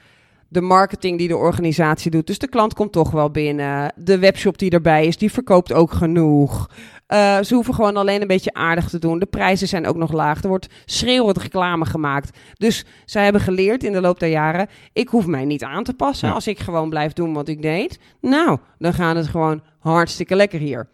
de 0.49 0.61
marketing 0.61 1.17
die 1.17 1.27
de 1.27 1.38
organisatie 1.38 2.11
doet. 2.11 2.27
Dus 2.27 2.39
de 2.39 2.47
klant 2.47 2.73
komt 2.73 2.91
toch 2.91 3.11
wel 3.11 3.31
binnen. 3.31 3.94
De 3.95 4.19
webshop 4.19 4.57
die 4.57 4.71
erbij 4.71 5.05
is, 5.05 5.17
die 5.17 5.31
verkoopt 5.31 5.73
ook 5.73 5.91
genoeg. 5.91 6.69
Eh, 7.07 7.41
ze 7.41 7.53
hoeven 7.53 7.73
gewoon 7.73 7.97
alleen 7.97 8.21
een 8.21 8.27
beetje 8.27 8.53
aardig 8.53 8.89
te 8.89 8.99
doen. 8.99 9.19
De 9.19 9.25
prijzen 9.25 9.67
zijn 9.67 9.88
ook 9.88 9.95
nog 9.95 10.11
laag. 10.11 10.41
Er 10.41 10.49
wordt 10.49 10.67
schreeuwend 10.85 11.38
reclame 11.38 11.85
gemaakt. 11.85 12.38
Dus 12.53 12.85
zij 13.05 13.23
hebben 13.23 13.41
geleerd 13.41 13.83
in 13.83 13.91
de 13.91 14.01
loop 14.01 14.19
der 14.19 14.29
jaren... 14.29 14.67
ik 14.94 15.09
hoef 15.09 15.25
mij 15.25 15.45
niet 15.45 15.63
aan 15.63 15.83
te 15.83 15.94
passen. 15.94 16.27
Ja. 16.27 16.33
Als 16.33 16.47
ik 16.47 16.59
gewoon 16.59 16.89
blijf 16.89 17.13
doen 17.13 17.33
wat 17.33 17.47
ik 17.47 17.61
deed... 17.61 17.99
nou, 18.21 18.57
dan 18.77 18.94
gaat 18.94 19.15
het 19.15 19.27
gewoon 19.27 19.61
hartstikke 19.79 20.35
lekker 20.35 20.59
hier. 20.59 20.88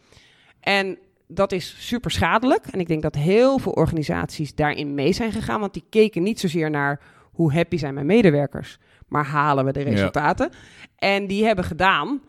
En 0.59 0.97
dat 1.27 1.51
is 1.51 1.75
super 1.79 2.11
schadelijk. 2.11 2.65
En 2.71 2.79
ik 2.79 2.87
denk 2.87 3.01
dat 3.01 3.15
heel 3.15 3.59
veel 3.59 3.71
organisaties 3.71 4.55
daarin 4.55 4.93
mee 4.93 5.13
zijn 5.13 5.31
gegaan. 5.31 5.59
Want 5.59 5.73
die 5.73 5.85
keken 5.89 6.23
niet 6.23 6.39
zozeer 6.39 6.69
naar 6.69 6.99
hoe 7.33 7.53
happy 7.53 7.77
zijn 7.77 7.93
mijn 7.93 8.05
medewerkers, 8.05 8.79
maar 9.13 9.25
halen 9.25 9.65
we 9.65 9.71
de 9.71 9.79
Ja. 9.79 9.85
resultaten. 9.85 10.49
En 10.95 11.27
die 11.27 11.45
hebben 11.45 11.65
gedaan, 11.65 12.21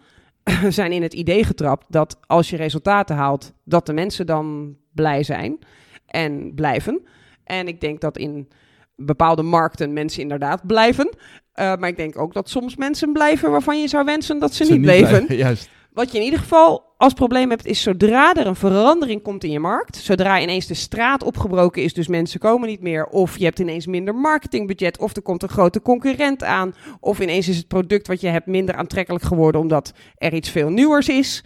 zijn 0.69 0.93
in 0.93 1.03
het 1.03 1.15
idee 1.15 1.45
getrapt 1.45 1.85
dat 1.89 2.17
als 2.27 2.51
je 2.51 2.57
resultaten 2.57 3.17
haalt, 3.17 3.53
dat 3.65 3.87
de 3.87 3.93
mensen 3.93 4.27
dan 4.27 4.77
blij 4.93 5.23
zijn 5.23 5.59
en 6.07 6.53
blijven. 6.55 7.01
En 7.45 7.69
ik 7.69 7.81
denk 7.81 8.01
dat 8.01 8.19
in 8.19 8.49
bepaalde 8.97 9.43
markten 9.43 9.93
mensen 9.93 10.23
inderdaad 10.23 10.67
blijven. 10.67 11.09
Eh, 11.53 11.77
maar 11.77 11.89
ik 11.89 11.97
denk 11.97 12.19
ook 12.19 12.33
dat 12.33 12.49
soms 12.49 12.77
mensen 12.77 13.13
blijven 13.13 13.51
waarvan 13.51 13.81
je 13.81 13.89
zou 13.89 14.05
wensen 14.05 14.39
dat 14.39 14.55
ze, 14.55 14.65
niet 14.73 14.81
bleven. 14.81 15.09
blijven, 15.09 15.37
Juist. 15.47 15.69
Wat 15.95 16.13
je 16.13 16.19
in 16.19 16.25
ieder 16.25 16.39
geval 16.39 16.95
als 16.97 17.13
probleem 17.13 17.51
hebt, 17.51 17.67
is 17.67 17.83
zodra 17.83 18.35
er 18.35 18.47
een 18.47 18.57
verandering 18.57 19.23
komt 19.23 19.45
in 19.45 19.51
je 19.51 19.59
markt, 19.61 19.97
zodra 19.97 20.41
ineens 20.41 20.67
de 20.67 20.75
straat 20.75 21.23
opgebroken 21.23 21.83
is, 21.83 21.95
dus 21.95 22.09
mensen 22.09 22.41
komen 22.41 22.69
niet 22.69 22.81
meer, 22.81 23.07
of 23.07 23.39
je 23.39 23.45
hebt 23.45 23.59
ineens 23.59 23.87
minder 23.87 24.15
marketingbudget, 24.15 24.99
of 24.99 25.17
er 25.17 25.23
komt 25.23 25.43
een 25.43 25.49
grote 25.49 25.83
concurrent 25.83 26.45
aan, 26.45 26.75
of 27.01 27.21
ineens 27.21 27.49
is 27.49 27.57
het 27.57 27.69
product 27.69 28.07
wat 28.07 28.21
je 28.21 28.27
hebt 28.29 28.47
minder 28.47 28.75
aantrekkelijk 28.75 29.25
geworden 29.25 29.61
omdat 29.61 29.93
er 30.17 30.35
iets 30.35 30.51
veel 30.51 30.69
nieuwers 30.71 31.09
is, 31.09 31.45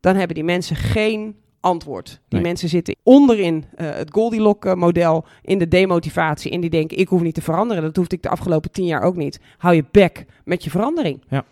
dan 0.00 0.16
hebben 0.16 0.34
die 0.34 0.44
mensen 0.44 0.76
geen 0.76 1.36
antwoord. 1.60 2.06
Die 2.08 2.20
Nee. 2.28 2.42
mensen 2.42 2.68
zitten 2.68 2.96
onderin 3.02 3.64
eh, 3.74 3.90
het 3.90 4.12
Goldilocks-model, 4.12 5.24
in 5.42 5.58
de 5.58 5.68
demotivatie, 5.68 6.50
en 6.50 6.60
die 6.60 6.70
denken, 6.70 6.98
ik 6.98 7.08
hoef 7.08 7.22
niet 7.22 7.34
te 7.34 7.42
veranderen. 7.42 7.82
Dat 7.82 7.96
hoefde 7.96 8.16
ik 8.16 8.22
de 8.22 8.28
afgelopen 8.28 8.70
tien 8.70 8.86
jaar 8.86 9.02
ook 9.02 9.16
niet. 9.16 9.40
Hou 9.58 9.74
je 9.74 9.84
bek 9.90 10.24
met 10.44 10.64
je 10.64 10.70
verandering. 10.70 11.22
Ja, 11.28 11.44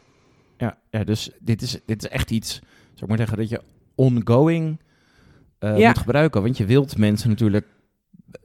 ja, 0.90 1.04
dus 1.04 1.30
dit 1.40 1.62
is, 1.62 1.80
dit 1.87 2.02
is 2.04 2.08
echt 2.08 2.30
iets, 2.30 2.52
zou 2.92 3.00
ik 3.00 3.08
maar 3.08 3.18
zeggen, 3.18 3.37
dat 3.37 3.49
je 3.49 3.61
ongoing 3.94 4.80
eh, 5.58 5.78
Ja. 5.78 5.88
moet 5.88 5.99
gebruiken. 5.99 6.42
Want 6.42 6.56
je 6.56 6.64
wilt 6.64 6.99
mensen 6.99 7.28
natuurlijk 7.28 7.66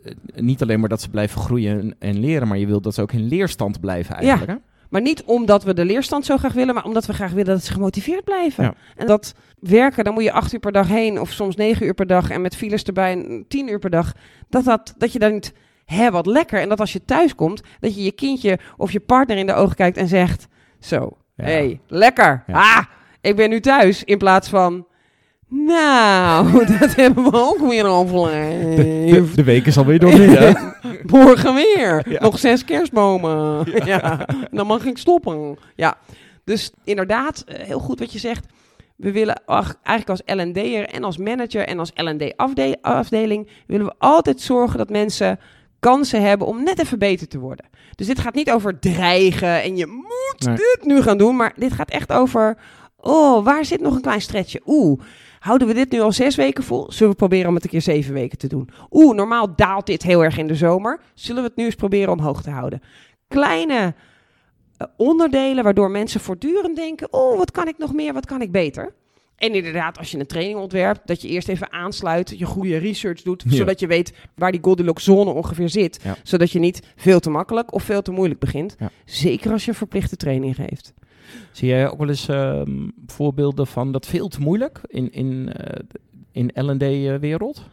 eh, 0.03 0.13
niet 0.35 0.61
alleen 0.61 0.79
maar 0.79 0.89
dat 0.89 1.01
ze 1.01 1.09
blijven 1.09 1.41
groeien 1.41 1.79
en, 1.79 1.95
en 1.99 2.19
leren, 2.19 2.47
maar 2.47 2.57
je 2.57 2.67
wilt 2.67 2.83
dat 2.83 2.93
ze 2.93 3.01
ook 3.01 3.11
in 3.11 3.27
leerstand 3.27 3.79
blijven 3.79 4.15
eigenlijk. 4.15 4.51
Hè? 4.51 4.67
Maar 4.89 5.01
niet 5.01 5.23
omdat 5.23 5.63
we 5.63 5.73
de 5.73 5.85
leerstand 5.85 6.25
zo 6.25 6.37
graag 6.37 6.53
willen, 6.53 6.73
maar 6.73 6.85
omdat 6.85 7.05
we 7.05 7.13
graag 7.13 7.31
willen 7.31 7.53
dat 7.53 7.63
ze 7.63 7.71
gemotiveerd 7.71 8.23
blijven. 8.23 8.63
Ja. 8.63 8.73
En 8.95 9.07
dat 9.07 9.35
werken, 9.59 10.03
dan 10.03 10.13
moet 10.13 10.23
je 10.23 10.31
acht 10.31 10.53
uur 10.53 10.59
per 10.59 10.71
dag 10.71 10.87
heen, 10.87 11.19
of 11.19 11.31
soms 11.31 11.55
negen 11.55 11.85
uur 11.85 11.93
per 11.93 12.07
dag, 12.07 12.29
en 12.29 12.41
met 12.41 12.55
files 12.55 12.83
erbij 12.83 13.43
tien 13.47 13.69
uur 13.69 13.79
per 13.79 13.89
dag. 13.89 14.13
Dat, 14.49 14.63
dat, 14.63 14.93
dat 14.97 15.11
je 15.13 15.19
dan 15.19 15.31
niet, 15.33 15.53
hè, 15.85 16.11
wat 16.11 16.25
lekker. 16.25 16.61
En 16.61 16.69
dat 16.69 16.79
als 16.79 16.93
je 16.93 17.05
thuis 17.05 17.35
komt, 17.35 17.61
dat 17.79 17.95
je 17.95 18.03
je 18.03 18.11
kindje 18.11 18.59
of 18.77 18.91
je 18.91 18.99
partner 18.99 19.37
in 19.37 19.45
de 19.45 19.53
ogen 19.53 19.75
kijkt 19.75 19.97
en 19.97 20.07
zegt, 20.07 20.47
zo, 20.79 20.95
Ja. 20.95 21.18
Hey, 21.41 21.79
lekker. 21.87 22.43
Ah, 22.51 22.83
ik 23.21 23.35
ben 23.35 23.49
nu 23.49 23.59
thuis. 23.59 24.03
In 24.03 24.17
plaats 24.17 24.49
van, 24.49 24.85
nou, 25.47 26.65
dat 26.79 26.95
hebben 26.95 27.23
we 27.23 27.31
ook 27.33 27.69
weer 27.69 27.83
De, 27.83 27.89
afgeleid. 27.89 29.35
de 29.35 29.43
week 29.43 29.65
is 29.65 29.77
alweer 29.77 29.99
doorheen. 29.99 30.57
Morgen 31.03 31.53
weer. 31.53 32.05
Ja. 32.09 32.19
Nog 32.21 32.39
zes 32.39 32.65
kerstbomen. 32.65 33.65
ja, 33.85 34.25
dan 34.51 34.67
mag 34.67 34.85
ik 34.85 34.97
stoppen. 34.97 35.57
Ja, 35.75 35.97
dus 36.43 36.71
inderdaad, 36.83 37.43
eh, 37.47 37.65
heel 37.65 37.79
goed 37.79 37.99
wat 37.99 38.13
je 38.13 38.19
zegt. 38.19 38.45
We 38.95 39.11
willen 39.11 39.41
ach, 39.45 39.75
eigenlijk 39.83 40.09
als 40.27 40.37
L&D'er 40.37 40.85
en 40.85 41.03
als 41.03 41.17
manager 41.17 41.67
en 41.67 41.79
als 41.79 41.91
L&D-afdeling... 41.95 43.47
willen 43.67 43.85
we 43.85 43.93
altijd 43.97 44.41
zorgen 44.41 44.77
dat 44.77 44.89
mensen 44.89 45.39
kansen 45.79 46.21
hebben 46.21 46.47
om 46.47 46.63
net 46.63 46.79
even 46.79 46.99
beter 46.99 47.27
te 47.27 47.39
worden. 47.39 47.65
Dus 47.95 48.07
dit 48.07 48.19
gaat 48.19 48.33
niet 48.35 48.51
over 48.51 48.79
dreigen 48.79 49.61
en 49.61 49.77
je 49.77 49.85
moet 49.87 50.45
Nee. 50.45 50.55
dit 50.55 50.79
nu 50.83 51.01
gaan 51.01 51.17
doen. 51.17 51.35
Maar 51.35 51.53
dit 51.55 51.71
gaat 51.73 51.89
echt 51.89 52.11
over 52.11 52.57
Oh, 53.01 53.43
waar 53.43 53.65
zit 53.65 53.81
nog 53.81 53.95
een 53.95 54.01
klein 54.01 54.21
stretchje? 54.21 54.61
Oeh, 54.65 54.99
houden 55.39 55.67
we 55.67 55.73
dit 55.73 55.91
nu 55.91 55.99
al 55.99 56.11
zes 56.11 56.35
weken 56.35 56.63
vol? 56.63 56.91
Zullen 56.91 57.11
we 57.11 57.17
proberen 57.17 57.47
om 57.47 57.55
het 57.55 57.63
een 57.63 57.69
keer 57.69 57.81
zeven 57.81 58.13
weken 58.13 58.37
te 58.37 58.47
doen? 58.47 58.69
Oeh, 58.91 59.15
normaal 59.15 59.55
daalt 59.55 59.85
dit 59.85 60.03
heel 60.03 60.23
erg 60.23 60.37
in 60.37 60.47
de 60.47 60.55
zomer. 60.55 60.99
Zullen 61.13 61.41
we 61.41 61.47
het 61.47 61.57
nu 61.57 61.65
eens 61.65 61.75
proberen 61.75 62.13
omhoog 62.13 62.41
te 62.41 62.49
houden? 62.49 62.81
Kleine 63.27 63.93
eh, 64.77 64.87
onderdelen 64.97 65.63
waardoor 65.63 65.91
mensen 65.91 66.19
voortdurend 66.19 66.75
denken: 66.75 67.13
Oh, 67.13 67.37
wat 67.37 67.51
kan 67.51 67.67
ik 67.67 67.77
nog 67.77 67.93
meer? 67.93 68.13
Wat 68.13 68.25
kan 68.25 68.41
ik 68.41 68.51
beter? 68.51 68.93
En 69.39 69.53
inderdaad, 69.53 69.97
als 69.97 70.11
je 70.11 70.19
een 70.19 70.25
training 70.25 70.59
ontwerpt, 70.59 71.01
dat 71.07 71.21
je 71.21 71.27
eerst 71.27 71.47
even 71.47 71.71
aansluit, 71.71 72.33
je 72.37 72.45
goede 72.45 72.77
research 72.77 73.21
doet, 73.21 73.43
Ja. 73.47 73.55
zodat 73.55 73.79
je 73.79 73.87
weet 73.87 74.13
waar 74.35 74.51
die 74.51 74.63
Goldilocks 74.63 75.03
zone 75.03 75.31
ongeveer 75.31 75.69
zit. 75.69 75.99
Ja. 76.03 76.15
Zodat 76.23 76.51
je 76.51 76.59
niet 76.59 76.81
veel 76.95 77.19
te 77.19 77.29
makkelijk 77.29 77.73
of 77.73 77.83
veel 77.83 78.01
te 78.01 78.11
moeilijk 78.11 78.39
begint. 78.39 78.75
Ja. 78.79 78.89
Zeker 79.05 79.51
als 79.51 79.63
je 79.65 79.69
een 79.71 79.77
verplichte 79.77 80.15
training 80.15 80.55
geeft. 80.55 80.93
Zie 81.51 81.67
jij 81.67 81.89
ook 81.89 81.97
wel 81.99 82.09
eens 82.09 82.27
ehm, 82.27 82.87
voorbeelden 83.07 83.67
van 83.67 83.91
dat 83.91 84.05
veel 84.05 84.27
te 84.27 84.39
moeilijk 84.39 84.81
in, 84.87 85.11
in, 85.11 85.53
eh, 85.53 85.79
in 86.31 86.51
L&D-wereld? 86.53 87.63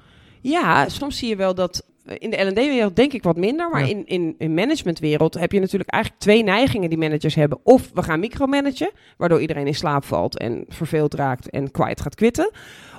Ja, 0.41 0.89
soms 0.89 1.19
zie 1.19 1.29
je 1.29 1.37
wel 1.37 1.55
dat 1.55 1.81
eh, 1.81 1.96
in 2.07 2.31
de 2.31 2.45
L&D-wereld 2.45 2.97
denk 2.97 3.13
ik 3.13 3.23
wat 3.23 3.37
minder, 3.37 3.71
maar 3.71 3.81
Ja. 3.81 3.87
in, 3.89 4.07
in, 4.07 4.35
in 4.39 4.55
managementwereld 4.55 5.35
heb 5.35 5.53
je 5.53 5.61
natuurlijk 5.61 5.91
eigenlijk 5.91 6.23
twee 6.23 6.43
neigingen 6.43 6.89
die 6.89 6.99
managers 6.99 7.35
hebben. 7.35 7.59
Of 7.63 7.91
we 7.95 8.03
gaan 8.03 8.21
micromanagen, 8.21 8.91
waardoor 9.17 9.41
iedereen 9.41 9.67
in 9.67 9.75
slaap 9.75 10.05
valt 10.05 10.39
en 10.39 10.65
verveeld 10.69 11.15
raakt 11.15 11.51
en 11.51 11.71
kwijt 11.71 12.01
gaat 12.01 12.15
quitten. 12.15 12.51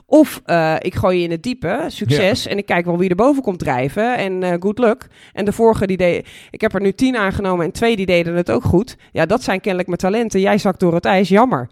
Of 0.09 0.41
eh, 0.45 0.75
ik 0.79 0.95
gooi 0.95 1.17
je 1.17 1.23
in 1.23 1.31
het 1.31 1.43
diepe, 1.43 1.85
succes, 1.87 2.47
en 2.47 2.57
ik 2.57 2.65
kijk 2.65 2.85
wel 2.85 2.97
wie 2.97 3.09
er 3.09 3.15
boven 3.15 3.43
komt 3.43 3.59
drijven 3.59 4.17
en 4.17 4.43
eh, 4.43 4.53
good 4.59 4.79
luck. 4.79 5.07
En 5.33 5.45
de 5.45 5.51
vorige 5.51 5.87
die 5.87 5.97
deed, 5.97 6.27
ik 6.51 6.61
heb 6.61 6.73
er 6.73 6.81
nu 6.81 6.91
tien 6.91 7.17
aangenomen 7.17 7.65
en 7.65 7.71
twee 7.71 7.95
die 7.95 8.05
deden 8.05 8.35
het 8.35 8.51
ook 8.51 8.63
goed. 8.63 8.97
Ja, 9.11 9.25
dat 9.25 9.43
zijn 9.43 9.59
kennelijk 9.59 9.87
mijn 9.87 9.99
talenten. 9.99 10.39
Jij 10.39 10.57
zakt 10.57 10.79
door 10.79 10.93
het 10.93 11.05
ijs, 11.05 11.29
jammer. 11.29 11.69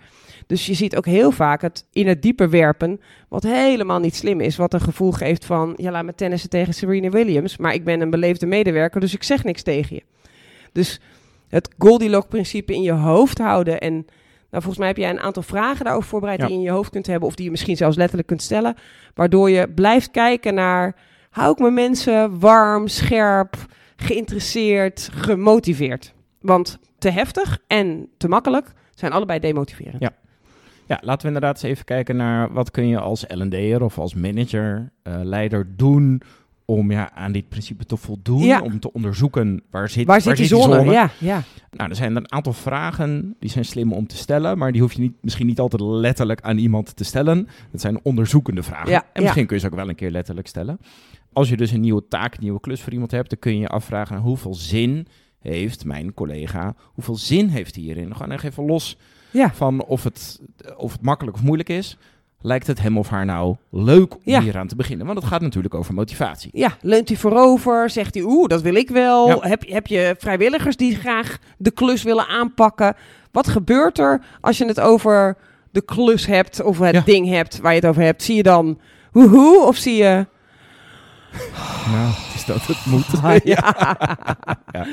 Dus 0.48 0.66
je 0.66 0.74
ziet 0.74 0.96
ook 0.96 1.06
heel 1.06 1.32
vaak 1.32 1.62
het 1.62 1.86
in 1.92 2.08
het 2.08 2.22
diepe 2.22 2.48
werpen, 2.48 3.02
wat 3.30 3.44
helemaal 3.44 4.00
niet 4.00 4.16
slim 4.16 4.42
is. 4.42 4.56
Wat 4.56 4.74
een 4.74 4.82
gevoel 4.82 5.12
geeft 5.12 5.46
van, 5.46 5.74
ja, 5.76 5.92
laat 5.92 6.06
me 6.06 6.16
tennissen 6.16 6.50
tegen 6.50 6.74
Serena 6.74 7.10
Williams. 7.10 7.58
Maar 7.58 7.74
ik 7.74 7.84
ben 7.84 8.02
een 8.02 8.10
beleefde 8.10 8.46
medewerker, 8.46 9.00
dus 9.00 9.14
ik 9.14 9.24
zeg 9.24 9.44
niks 9.44 9.64
tegen 9.64 9.96
je. 9.96 10.04
Dus 10.72 11.00
het 11.48 11.70
Goldilocks-principe 11.78 12.74
in 12.74 12.82
je 12.82 12.92
hoofd 12.92 13.38
houden. 13.38 13.80
En 13.80 14.06
volgens 14.58 14.78
mij 14.78 14.88
heb 14.88 14.98
jij 14.98 15.10
een 15.10 15.20
aantal 15.20 15.44
vragen 15.44 15.86
daarover 15.86 16.10
voorbereid 16.10 16.40
Ja. 16.40 16.46
die 16.46 16.54
je 16.56 16.60
in 16.62 16.68
je 16.68 16.74
hoofd 16.76 16.92
kunt 16.92 17.08
hebben. 17.08 17.28
Of 17.28 17.36
die 17.36 17.46
je 17.46 17.52
misschien 17.52 17.78
zelfs 17.78 17.98
letterlijk 17.98 18.28
kunt 18.28 18.42
stellen. 18.42 18.76
Waardoor 19.14 19.50
je 19.50 19.70
blijft 19.70 20.12
kijken 20.12 20.54
naar, 20.54 20.96
hou 21.30 21.52
ik 21.52 21.60
mijn 21.60 21.74
mensen 21.74 22.40
warm, 22.40 22.88
scherp, 22.88 23.56
geïnteresseerd, 23.96 25.10
gemotiveerd. 25.14 26.14
Want 26.42 26.78
te 26.98 27.10
heftig 27.10 27.58
en 27.68 28.10
te 28.18 28.28
makkelijk 28.28 28.72
zijn 28.94 29.12
allebei 29.12 29.40
demotiverend. 29.40 30.00
Ja. 30.00 30.10
Ja, 30.88 30.98
laten 31.02 31.22
we 31.22 31.28
inderdaad 31.28 31.54
eens 31.56 31.72
even 31.72 31.86
kijken 31.86 32.16
naar 32.16 32.54
wat 32.54 32.72
kun 32.72 32.88
je 32.88 33.00
als 33.00 33.26
L&D'er 33.28 33.84
of 33.84 34.00
als 34.00 34.14
manager, 34.14 34.92
eh, 35.04 35.14
leider 35.24 35.68
doen 35.76 36.22
om 36.66 36.92
ja, 36.92 37.12
aan 37.14 37.32
dit 37.32 37.50
principe 37.50 37.86
te 37.86 37.98
voldoen, 37.98 38.44
Ja. 38.44 38.62
om 38.62 38.80
te 38.80 38.94
onderzoeken 38.94 39.64
waar 39.72 39.90
zit, 39.90 40.06
Waar 40.06 40.22
zit 40.22 40.38
die 40.38 40.46
zone? 40.46 40.92
Ja, 40.92 41.10
ja. 41.20 41.44
Nou, 41.72 41.90
er 41.90 41.96
zijn 41.96 42.16
een 42.16 42.32
aantal 42.32 42.54
vragen 42.54 43.36
die 43.40 43.50
zijn 43.50 43.66
slim 43.66 43.94
om 43.94 44.08
te 44.08 44.18
stellen, 44.18 44.58
maar 44.58 44.72
die 44.72 44.82
hoef 44.82 44.94
je 44.94 45.02
niet, 45.02 45.14
misschien 45.22 45.46
niet 45.48 45.60
altijd 45.60 45.82
letterlijk 45.82 46.42
aan 46.42 46.58
iemand 46.58 46.96
te 46.96 47.04
stellen. 47.04 47.48
Het 47.72 47.82
zijn 47.82 48.00
onderzoekende 48.04 48.64
vragen. 48.64 48.90
Ja, 48.90 49.06
en 49.14 49.22
misschien 49.24 49.46
kun 49.46 49.56
je 49.56 49.62
ze 49.62 49.68
ook 49.68 49.76
wel 49.76 49.90
een 49.90 49.96
keer 49.96 50.12
letterlijk 50.12 50.48
stellen. 50.48 50.80
Als 51.34 51.50
je 51.50 51.58
dus 51.58 51.72
een 51.72 51.82
nieuwe 51.82 52.08
taak, 52.08 52.34
een 52.34 52.44
nieuwe 52.44 52.60
klus 52.60 52.82
voor 52.82 52.94
iemand 52.94 53.12
hebt, 53.12 53.30
dan 53.30 53.40
kun 53.40 53.54
je 53.54 53.60
je 53.60 53.68
afvragen 53.68 54.18
hoeveel 54.18 54.54
zin 54.54 55.08
heeft 55.40 55.86
mijn 55.86 56.14
collega, 56.14 56.76
hoeveel 56.94 57.16
zin 57.16 57.48
heeft 57.48 57.76
hij 57.76 57.84
hierin? 57.84 58.16
Gewoon 58.16 58.32
echt 58.32 58.44
even 58.44 58.66
los 58.66 58.98
Ja. 59.32 59.54
van 59.54 59.84
of 59.86 60.04
het, 60.04 60.42
of 60.78 60.92
het 60.92 61.02
makkelijk 61.02 61.38
of 61.38 61.44
moeilijk 61.44 61.70
is. 61.70 61.98
Lijkt 62.46 62.68
het 62.68 62.82
hem 62.82 62.98
of 62.98 63.10
haar 63.10 63.26
nou 63.26 63.56
leuk 63.70 64.14
om 64.14 64.22
Ja. 64.24 64.42
hier 64.42 64.58
aan 64.58 64.68
te 64.68 64.76
beginnen? 64.76 65.06
Want 65.06 65.18
het 65.20 65.28
gaat 65.28 65.42
natuurlijk 65.42 65.74
over 65.74 65.94
motivatie. 65.94 66.50
Ja, 66.54 66.78
leunt 66.82 67.08
hij 67.10 67.18
voorover? 67.18 67.90
Zegt 67.90 68.14
hij, 68.14 68.24
oeh, 68.24 68.48
dat 68.48 68.62
wil 68.62 68.76
ik 68.76 68.90
wel? 68.90 69.28
Ja. 69.28 69.38
Heb, 69.40 69.64
heb 69.68 69.88
je 69.88 70.16
vrijwilligers 70.20 70.76
die 70.76 70.96
graag 70.96 71.38
de 71.58 71.72
klus 71.72 72.04
willen 72.04 72.28
aanpakken? 72.28 72.96
Wat 73.32 73.48
gebeurt 73.48 74.00
er 74.00 74.22
als 74.42 74.58
je 74.58 74.66
het 74.66 74.80
over 74.80 75.38
de 75.72 75.82
klus 75.82 76.26
hebt 76.26 76.62
of 76.64 76.80
het 76.80 76.94
Ja. 76.96 77.02
ding 77.06 77.28
hebt 77.30 77.60
waar 77.60 77.72
je 77.74 77.80
het 77.80 77.90
over 77.90 78.02
hebt? 78.04 78.24
Zie 78.24 78.36
je 78.36 78.44
dan 78.44 78.80
woehoe 79.12 79.60
of 79.66 79.76
zie 79.76 79.96
je... 79.96 80.26
Nou, 81.92 82.08
het 82.14 82.36
is 82.36 82.46
dat 82.46 82.66
het 82.68 82.86
moet. 82.86 83.06
ja. 83.56 83.76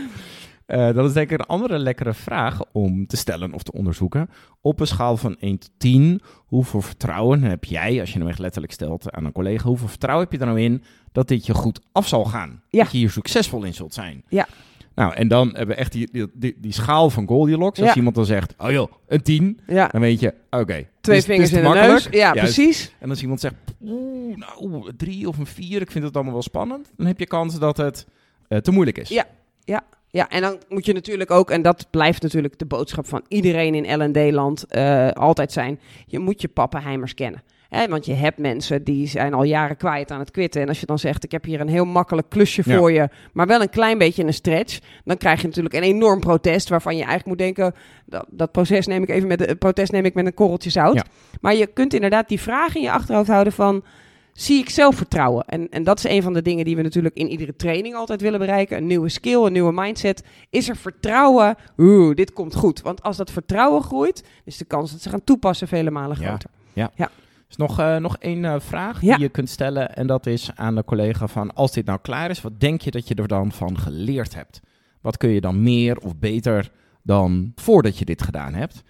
Eh, 0.73 0.93
dat 0.95 1.07
is 1.09 1.13
denk 1.13 1.31
ik 1.31 1.39
een 1.39 1.47
andere 1.47 1.79
lekkere 1.79 2.15
vraag 2.15 2.61
om 2.73 3.07
te 3.07 3.17
stellen 3.17 3.53
of 3.53 3.63
te 3.63 3.73
onderzoeken. 3.73 4.31
Op 4.61 4.81
een 4.81 4.87
schaal 4.87 5.17
van 5.17 5.37
1 5.41 5.59
tot 5.59 5.71
10, 5.77 6.21
hoeveel 6.47 6.81
vertrouwen 6.81 7.43
heb 7.43 7.65
jij, 7.65 8.01
als 8.01 8.13
je 8.13 8.19
hem 8.19 8.29
echt 8.29 8.39
letterlijk 8.39 8.73
stelt 8.73 9.11
aan 9.11 9.25
een 9.25 9.33
collega, 9.33 9.67
hoeveel 9.69 9.89
vertrouwen 9.89 10.25
heb 10.31 10.33
je 10.41 10.47
er 10.47 10.51
nou 10.53 10.61
in 10.61 10.83
dat 11.13 11.29
dit 11.29 11.47
je 11.47 11.55
goed 11.55 11.81
af 11.93 12.09
zal 12.09 12.25
gaan? 12.25 12.63
Ja. 12.69 12.83
Dat 12.83 12.93
je 12.93 12.99
hier 12.99 13.11
succesvol 13.11 13.63
in 13.63 13.75
zult 13.75 13.95
zijn? 13.95 14.23
Ja. 14.29 14.47
Nou, 14.95 15.15
en 15.15 15.29
dan 15.29 15.49
hebben 15.49 15.67
we 15.67 15.75
echt 15.75 15.93
die, 15.93 16.09
die, 16.13 16.27
die, 16.35 16.57
die 16.61 16.73
schaal 16.73 17.11
van 17.11 17.27
Goldilocks. 17.27 17.79
Als 17.81 17.89
Ja. 17.89 17.95
iemand 17.97 18.15
dan 18.15 18.25
zegt, 18.27 18.55
oh 18.59 18.71
joh, 18.71 18.93
een 19.09 19.23
10, 19.23 19.61
ja. 19.67 19.87
dan 19.89 20.01
weet 20.01 20.21
je, 20.21 20.35
oké. 20.51 20.87
Twee 21.01 21.23
vingers 21.23 21.53
in 21.53 21.63
de 21.63 21.69
neus. 21.69 22.05
Ja, 22.11 22.35
Juist. 22.35 22.39
precies. 22.55 22.95
En 22.99 23.11
als 23.11 23.23
iemand 23.23 23.41
zegt, 23.41 23.55
oeh, 23.83 24.37
nou, 24.37 24.93
3 24.97 25.29
of 25.29 25.39
een 25.39 25.47
4, 25.47 25.81
ik 25.81 25.91
vind 25.91 26.05
het 26.05 26.15
allemaal 26.15 26.33
wel 26.33 26.43
spannend, 26.43 26.91
dan 26.97 27.07
heb 27.07 27.19
je 27.19 27.27
kans 27.27 27.59
dat 27.59 27.77
het 27.77 28.07
eh, 28.49 28.59
te 28.59 28.71
moeilijk 28.71 28.99
is. 28.99 29.09
Ja. 29.09 29.25
Ja, 29.65 29.83
en 30.13 30.41
dan 30.41 30.59
moet 30.69 30.87
je 30.87 30.93
natuurlijk 30.93 31.31
ook, 31.31 31.51
en 31.51 31.63
dat 31.63 31.87
blijft 31.91 32.23
natuurlijk 32.23 32.59
de 32.59 32.65
boodschap 32.67 33.07
van 33.07 33.25
iedereen 33.29 33.75
in 33.75 34.03
L&D-land 34.03 34.65
eh, 34.65 35.09
altijd 35.09 35.53
zijn, 35.53 35.81
je 36.07 36.19
moet 36.19 36.41
je 36.41 36.49
pappenheimers 36.49 37.15
kennen. 37.15 37.43
Hè, 37.69 37.89
want 37.89 38.07
je 38.07 38.15
hebt 38.15 38.39
mensen 38.39 38.85
die 38.85 39.07
zijn 39.07 39.35
al 39.35 39.43
jaren 39.43 39.77
kwijt 39.77 40.11
aan 40.11 40.19
het 40.19 40.31
quitten. 40.31 40.63
En 40.63 40.69
als 40.69 40.81
je 40.81 40.87
dan 40.87 40.99
zegt, 40.99 41.25
ik 41.25 41.33
heb 41.33 41.45
hier 41.45 41.61
een 41.61 41.69
heel 41.69 41.85
makkelijk 41.85 42.29
klusje 42.29 42.63
Ja. 42.65 42.77
voor 42.77 42.93
je, 42.93 43.09
maar 43.33 43.47
wel 43.47 43.61
een 43.61 43.71
klein 43.71 43.99
beetje 43.99 44.25
een 44.25 44.35
stretch, 44.35 44.79
dan 45.05 45.17
krijg 45.17 45.41
je 45.41 45.47
natuurlijk 45.47 45.75
een 45.75 45.83
enorm 45.83 46.21
protest 46.21 46.69
waarvan 46.69 46.97
je 46.97 47.05
eigenlijk 47.05 47.29
moet 47.29 47.39
denken, 47.39 47.75
dat, 48.07 48.27
dat 48.31 48.53
proces 48.53 48.87
neem 48.87 49.03
ik 49.03 49.09
even 49.09 49.29
met, 49.29 49.59
protest 49.59 49.93
neem 49.93 50.05
ik 50.05 50.15
met 50.15 50.27
een 50.27 50.35
korreltje 50.35 50.71
zout. 50.71 50.95
Ja. 50.95 51.05
Maar 51.41 51.55
je 51.55 51.67
kunt 51.67 51.95
inderdaad 51.95 52.29
die 52.29 52.41
vraag 52.41 52.75
in 52.75 52.83
je 52.83 52.93
achterhoofd 52.93 53.29
houden 53.29 53.53
van, 53.53 53.85
zie 54.33 54.59
ik 54.61 54.71
zelfvertrouwen? 54.71 55.45
En, 55.45 55.69
en 55.71 55.83
dat 55.85 55.99
is 55.99 56.05
een 56.11 56.23
van 56.23 56.33
de 56.33 56.43
dingen 56.43 56.65
die 56.65 56.77
we 56.77 56.83
natuurlijk 56.83 57.15
in 57.15 57.29
iedere 57.29 57.57
training 57.57 57.95
altijd 57.95 58.21
willen 58.21 58.39
bereiken. 58.39 58.77
Een 58.77 58.87
nieuwe 58.87 59.09
skill, 59.09 59.45
een 59.45 59.53
nieuwe 59.53 59.73
mindset. 59.73 60.25
Is 60.51 60.69
er 60.69 60.77
vertrouwen? 60.77 61.55
Oeh, 61.79 62.15
dit 62.15 62.33
komt 62.33 62.55
goed. 62.55 62.81
Want 62.83 63.03
als 63.03 63.17
dat 63.17 63.31
vertrouwen 63.31 63.83
groeit, 63.83 64.25
is 64.45 64.57
de 64.57 64.65
kans 64.65 64.93
dat 64.93 65.01
ze 65.01 65.09
gaan 65.09 65.25
toepassen 65.25 65.69
vele 65.69 65.91
malen 65.91 66.21
Ja. 66.21 66.27
groter. 66.27 66.51
Er 66.75 67.11
is 67.49 67.57
nog, 67.57 67.79
eh, 67.79 67.97
nog 67.97 68.17
één 68.19 68.45
eh, 68.45 68.55
vraag 68.61 69.01
Ja. 69.01 69.15
die 69.15 69.23
je 69.25 69.29
kunt 69.31 69.49
stellen. 69.49 69.95
En 69.97 70.07
dat 70.07 70.27
is 70.27 70.51
aan 70.55 70.75
de 70.75 70.85
collega 70.85 71.27
van, 71.27 71.55
als 71.55 71.73
dit 71.73 71.85
nou 71.87 71.99
klaar 72.03 72.31
is, 72.31 72.41
wat 72.43 72.61
denk 72.61 72.81
je 72.81 72.91
dat 72.91 73.09
je 73.09 73.15
er 73.15 73.29
dan 73.29 73.53
van 73.53 73.79
geleerd 73.79 74.35
hebt? 74.35 74.61
Wat 75.01 75.17
kun 75.17 75.31
je 75.31 75.41
dan 75.41 75.63
meer 75.63 75.99
of 75.99 76.17
beter 76.17 76.71
dan 77.03 77.53
voordat 77.55 77.99
je 77.99 78.05
dit 78.05 78.23
gedaan 78.23 78.55
hebt? 78.55 78.83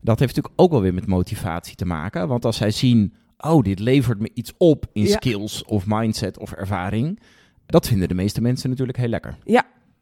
Dat 0.00 0.18
heeft 0.18 0.34
natuurlijk 0.36 0.62
ook 0.62 0.70
wel 0.70 0.80
weer 0.80 0.94
met 0.94 1.06
motivatie 1.06 1.76
te 1.76 1.84
maken. 1.84 2.28
Want 2.28 2.44
als 2.44 2.56
zij 2.56 2.70
zien, 2.70 3.14
oh, 3.40 3.62
dit 3.62 3.78
levert 3.78 4.20
me 4.20 4.30
iets 4.34 4.52
op 4.58 4.86
in 4.92 5.02
Ja. 5.02 5.08
skills 5.10 5.64
of 5.64 5.84
mindset 5.86 6.38
of 6.38 6.52
ervaring. 6.52 7.20
Dat 7.66 7.88
vinden 7.88 8.08
de 8.08 8.14
meeste 8.14 8.40
mensen 8.40 8.70
natuurlijk 8.70 8.98
heel 8.98 9.08
lekker. 9.08 9.36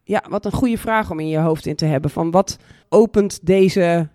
Ja, 0.04 0.24
wat 0.28 0.44
een 0.44 0.52
goede 0.52 0.78
vraag 0.78 1.10
om 1.10 1.20
in 1.20 1.28
je 1.28 1.38
hoofd 1.38 1.66
in 1.66 1.76
te 1.76 1.84
hebben. 1.84 2.10
Van 2.10 2.30
wat 2.30 2.58
opent 2.88 3.46
deze 3.46 4.08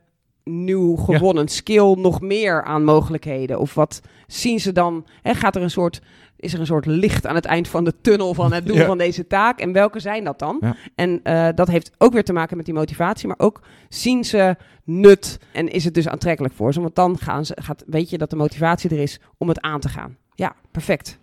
nieuw 0.43 0.95
gewonnen 0.95 1.47
skill 1.47 1.93
nog 1.97 2.21
meer 2.21 2.63
aan 2.63 2.83
mogelijkheden? 2.83 3.59
Of 3.59 3.73
wat 3.73 4.01
zien 4.27 4.59
ze 4.59 4.71
dan? 4.71 5.05
Hè, 5.21 5.33
gaat 5.33 5.55
er 5.55 5.61
een 5.61 5.69
soort, 5.69 6.01
is 6.37 6.53
er 6.53 6.59
een 6.59 6.65
soort 6.65 6.85
licht 6.85 7.25
aan 7.27 7.35
het 7.35 7.45
eind 7.45 7.67
van 7.67 7.83
de 7.83 7.93
tunnel 8.01 8.33
van 8.33 8.53
het 8.53 8.65
doen 8.65 8.77
Ja. 8.77 8.85
van 8.85 8.97
deze 8.97 9.27
taak? 9.27 9.59
En 9.59 9.71
welke 9.71 9.99
zijn 9.99 10.23
dat 10.23 10.39
dan? 10.39 10.57
Ja. 10.61 10.75
En 10.95 11.19
eh, 11.23 11.47
dat 11.55 11.67
heeft 11.67 11.91
ook 11.97 12.13
weer 12.13 12.23
te 12.23 12.33
maken 12.33 12.57
met 12.57 12.65
die 12.65 12.73
motivatie, 12.75 13.27
maar 13.27 13.39
ook 13.39 13.61
zien 13.89 14.23
ze 14.23 14.55
nut 14.83 15.39
en 15.51 15.67
is 15.71 15.83
het 15.85 15.93
dus 15.93 16.07
aantrekkelijk 16.07 16.53
voor 16.53 16.73
ze? 16.73 16.81
Want 16.81 16.95
dan 16.95 17.17
gaan 17.17 17.45
ze, 17.45 17.57
gaat, 17.61 17.83
weet 17.87 18.09
je 18.09 18.17
dat 18.17 18.29
de 18.29 18.35
motivatie 18.35 18.89
er 18.89 18.99
is 18.99 19.19
om 19.37 19.47
het 19.47 19.61
aan 19.61 19.79
te 19.79 19.89
gaan. 19.89 20.17
Ja, 20.35 20.55
perfect. 20.71 21.21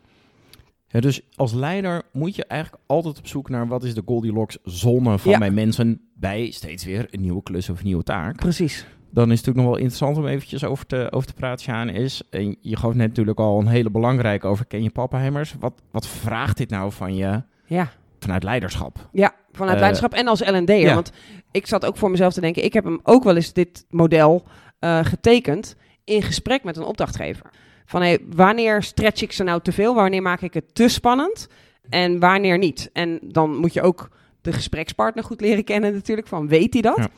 Ja, 0.86 1.00
dus 1.00 1.20
als 1.36 1.52
leider 1.52 2.02
moet 2.12 2.36
je 2.36 2.44
eigenlijk 2.44 2.82
altijd 2.86 3.18
op 3.18 3.26
zoek 3.26 3.48
naar 3.48 3.66
wat 3.68 3.84
is 3.84 3.94
de 3.94 4.02
Goldilocks 4.04 4.58
zone 4.64 5.18
van 5.18 5.30
Ja. 5.32 5.38
mijn 5.38 5.54
mensen 5.54 6.00
bij 6.14 6.50
steeds 6.50 6.84
weer 6.84 7.06
een 7.10 7.20
nieuwe 7.20 7.42
klus 7.42 7.68
of 7.70 7.78
een 7.78 7.84
nieuwe 7.86 8.02
taak. 8.02 8.36
Precies. 8.36 8.86
Dan 9.12 9.30
is 9.30 9.36
het 9.38 9.46
natuurlijk 9.46 9.56
nog 9.56 9.66
wel 9.66 9.76
interessant 9.76 10.16
om 10.16 10.26
eventjes 10.26 10.64
over 10.64 10.86
te, 10.86 11.08
over 11.10 11.26
te 11.28 11.34
praten, 11.34 11.64
Sjaan, 11.64 11.88
is, 11.88 12.22
en 12.30 12.56
je 12.60 12.76
gaf 12.76 12.94
net 12.94 13.08
natuurlijk 13.08 13.38
al 13.38 13.58
een 13.60 13.66
hele 13.66 13.90
belangrijke 13.90 14.46
over, 14.46 14.66
ken 14.66 14.82
je 14.82 14.90
Pappenheimers? 14.90 15.54
Wat, 15.60 15.72
wat 15.90 16.06
vraagt 16.06 16.56
dit 16.56 16.70
nou 16.70 16.92
van 16.92 17.16
je 17.16 17.42
Ja. 17.66 17.92
vanuit 18.18 18.42
leiderschap? 18.42 19.08
Ja, 19.12 19.34
vanuit 19.52 19.74
Eh, 19.74 19.80
leiderschap 19.80 20.12
en 20.14 20.26
als 20.28 20.40
L&D'er. 20.40 20.76
ja. 20.78 20.94
Want 20.94 21.12
ik 21.50 21.66
zat 21.66 21.86
ook 21.86 21.96
voor 21.96 22.10
mezelf 22.10 22.32
te 22.32 22.40
denken, 22.40 22.64
ik 22.64 22.72
heb 22.72 22.84
hem 22.84 23.00
ook 23.02 23.24
wel 23.24 23.36
eens 23.36 23.52
dit 23.52 23.84
model 23.90 24.44
eh, 24.78 25.04
getekend 25.04 25.76
in 26.04 26.22
gesprek 26.22 26.64
met 26.64 26.76
een 26.76 26.84
opdrachtgever. 26.84 27.50
Van 27.86 28.00
hey, 28.00 28.18
wanneer 28.34 28.82
stretch 28.82 29.22
ik 29.22 29.32
ze 29.32 29.42
nou 29.42 29.60
te 29.62 29.72
veel? 29.72 29.94
Wanneer 29.94 30.22
maak 30.22 30.40
ik 30.40 30.54
het 30.54 30.74
te 30.74 30.88
spannend? 30.88 31.48
En 31.88 32.18
wanneer 32.18 32.58
niet? 32.58 32.90
En 32.92 33.18
dan 33.22 33.56
moet 33.56 33.72
je 33.72 33.82
ook 33.82 34.08
de 34.40 34.52
gesprekspartner 34.52 35.24
goed 35.24 35.40
leren 35.40 35.64
kennen 35.64 35.92
natuurlijk, 35.92 36.26
van 36.28 36.48
weet 36.48 36.72
hij 36.72 36.82
dat? 36.82 36.96
Ja. 36.96 37.08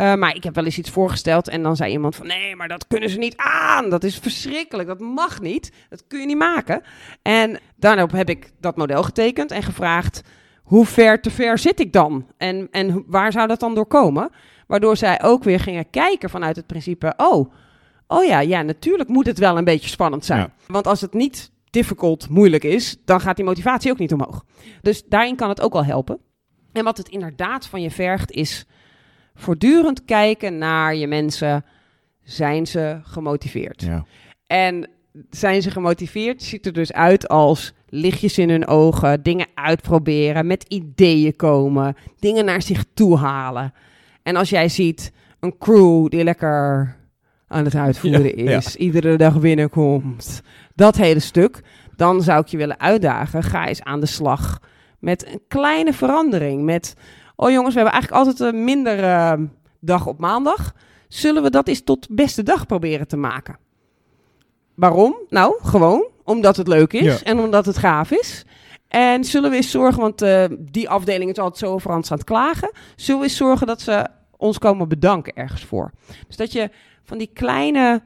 Eh, 0.00 0.14
maar 0.14 0.34
ik 0.34 0.44
heb 0.44 0.54
wel 0.54 0.64
eens 0.64 0.78
iets 0.78 0.90
voorgesteld 0.90 1.48
en 1.48 1.62
dan 1.62 1.76
zei 1.76 1.92
iemand 1.92 2.16
van 2.16 2.26
nee, 2.26 2.56
maar 2.56 2.68
dat 2.68 2.86
kunnen 2.86 3.10
ze 3.10 3.18
niet 3.18 3.36
aan. 3.36 3.90
Dat 3.90 4.04
is 4.04 4.16
verschrikkelijk, 4.18 4.88
dat 4.88 5.00
mag 5.00 5.40
niet. 5.40 5.72
Dat 5.88 6.06
kun 6.06 6.20
je 6.20 6.26
niet 6.26 6.38
maken. 6.38 6.82
En 7.22 7.58
daarop 7.76 8.10
heb 8.12 8.28
ik 8.28 8.50
dat 8.60 8.76
model 8.76 9.02
getekend 9.02 9.50
en 9.50 9.62
gevraagd 9.62 10.22
hoe 10.62 10.86
ver 10.86 11.20
te 11.20 11.30
ver 11.30 11.58
zit 11.58 11.80
ik 11.80 11.92
dan? 11.92 12.26
En, 12.36 12.68
en 12.70 13.04
waar 13.06 13.32
zou 13.32 13.48
dat 13.48 13.60
dan 13.60 13.74
door 13.74 13.86
komen? 13.86 14.30
Waardoor 14.66 14.96
zij 14.96 15.22
ook 15.22 15.44
weer 15.44 15.60
gingen 15.60 15.90
kijken 15.90 16.30
vanuit 16.30 16.56
het 16.56 16.66
principe, 16.66 17.14
oh, 17.16 17.52
oh 18.06 18.24
ja, 18.24 18.40
ja, 18.40 18.62
natuurlijk 18.62 19.08
moet 19.08 19.26
het 19.26 19.38
wel 19.38 19.58
een 19.58 19.64
beetje 19.64 19.88
spannend 19.88 20.24
zijn. 20.24 20.40
Ja. 20.40 20.52
Want 20.66 20.86
als 20.86 21.00
het 21.00 21.14
niet 21.14 21.50
difficult, 21.70 22.28
moeilijk 22.28 22.64
is, 22.64 22.96
dan 23.04 23.20
gaat 23.20 23.36
die 23.36 23.44
motivatie 23.44 23.90
ook 23.90 23.98
niet 23.98 24.12
omhoog. 24.12 24.44
Dus 24.82 25.04
daarin 25.04 25.36
kan 25.36 25.48
het 25.48 25.60
ook 25.60 25.74
al 25.74 25.84
helpen. 25.84 26.18
En 26.72 26.84
wat 26.84 26.96
het 26.96 27.08
inderdaad 27.08 27.66
van 27.66 27.82
je 27.82 27.90
vergt 27.90 28.30
is 28.30 28.66
voortdurend 29.34 30.04
kijken 30.04 30.58
naar 30.58 30.94
je 30.94 31.06
mensen. 31.06 31.64
Zijn 32.22 32.66
ze 32.66 33.00
gemotiveerd? 33.02 33.82
Ja. 33.82 34.04
En 34.46 34.88
zijn 35.30 35.62
ze 35.62 35.70
gemotiveerd? 35.70 36.42
Ziet 36.42 36.66
er 36.66 36.72
dus 36.72 36.92
uit 36.92 37.28
als 37.28 37.72
lichtjes 37.88 38.38
in 38.38 38.50
hun 38.50 38.66
ogen, 38.66 39.22
dingen 39.22 39.46
uitproberen, 39.54 40.46
met 40.46 40.64
ideeën 40.68 41.36
komen, 41.36 41.96
dingen 42.18 42.44
naar 42.44 42.62
zich 42.62 42.84
toe 42.94 43.16
halen. 43.16 43.72
En 44.22 44.36
als 44.36 44.50
jij 44.50 44.68
ziet 44.68 45.12
een 45.40 45.58
crew 45.58 46.08
die 46.08 46.24
lekker 46.24 46.96
aan 47.46 47.64
het 47.64 47.74
uitvoeren 47.74 48.44
Ja, 48.44 48.56
is, 48.56 48.76
iedere 48.76 49.16
dag 49.16 49.40
binnenkomt, 49.40 50.42
dat 50.74 50.96
hele 50.96 51.20
stuk, 51.20 51.60
dan 51.96 52.22
zou 52.22 52.40
ik 52.40 52.46
je 52.46 52.56
willen 52.56 52.80
uitdagen. 52.80 53.42
Ga 53.42 53.66
eens 53.66 53.82
aan 53.82 54.00
de 54.00 54.06
slag 54.06 54.60
met 54.98 55.26
een 55.26 55.40
kleine 55.48 55.92
verandering. 55.92 56.62
Met, 56.62 56.94
oh 57.40 57.50
jongens, 57.50 57.74
we 57.74 57.80
hebben 57.80 58.00
eigenlijk 58.00 58.12
altijd 58.26 58.40
een 58.52 58.64
minder 58.64 59.04
eh, 59.04 59.32
dag 59.80 60.06
op 60.06 60.18
maandag. 60.18 60.72
Zullen 61.08 61.42
we 61.42 61.50
dat 61.50 61.68
eens 61.68 61.84
tot 61.84 62.06
beste 62.10 62.42
dag 62.42 62.66
proberen 62.66 63.08
te 63.08 63.16
maken? 63.16 63.58
Waarom? 64.74 65.16
Nou, 65.28 65.54
gewoon 65.62 66.08
omdat 66.24 66.56
het 66.56 66.68
leuk 66.68 66.92
is 66.92 67.20
Ja. 67.20 67.22
en 67.22 67.38
omdat 67.38 67.66
het 67.66 67.78
gaaf 67.78 68.10
is. 68.10 68.44
En 68.88 69.24
zullen 69.24 69.50
we 69.50 69.56
eens 69.56 69.70
zorgen, 69.70 70.00
want 70.00 70.22
eh, 70.22 70.44
die 70.58 70.88
afdeling 70.88 71.30
is 71.30 71.38
altijd 71.38 71.58
zo 71.58 71.72
over 71.72 71.90
aan 71.90 72.02
het 72.08 72.24
klagen. 72.24 72.70
Zullen 72.96 73.20
we 73.20 73.26
eens 73.26 73.36
zorgen 73.36 73.66
dat 73.66 73.80
ze 73.80 74.06
ons 74.36 74.58
komen 74.58 74.88
bedanken 74.88 75.34
ergens 75.34 75.64
voor? 75.64 75.90
Dus 76.26 76.36
dat 76.36 76.52
je 76.52 76.70
van 77.04 77.18
die 77.18 77.30
kleine 77.34 78.02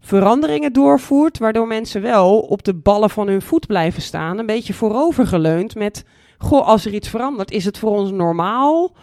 veranderingen 0.00 0.72
doorvoert, 0.72 1.38
waardoor 1.38 1.66
mensen 1.66 2.02
wel 2.02 2.38
op 2.38 2.64
de 2.64 2.74
ballen 2.74 3.10
van 3.10 3.28
hun 3.28 3.42
voet 3.42 3.66
blijven 3.66 4.02
staan. 4.02 4.38
Een 4.38 4.46
beetje 4.46 4.74
voorovergeleund 4.74 5.74
met, 5.74 6.04
goh, 6.38 6.66
als 6.66 6.86
er 6.86 6.94
iets 6.94 7.08
verandert, 7.08 7.50
is 7.50 7.64
het 7.64 7.78
voor 7.78 7.90
ons 7.90 8.10
normaal 8.10 8.96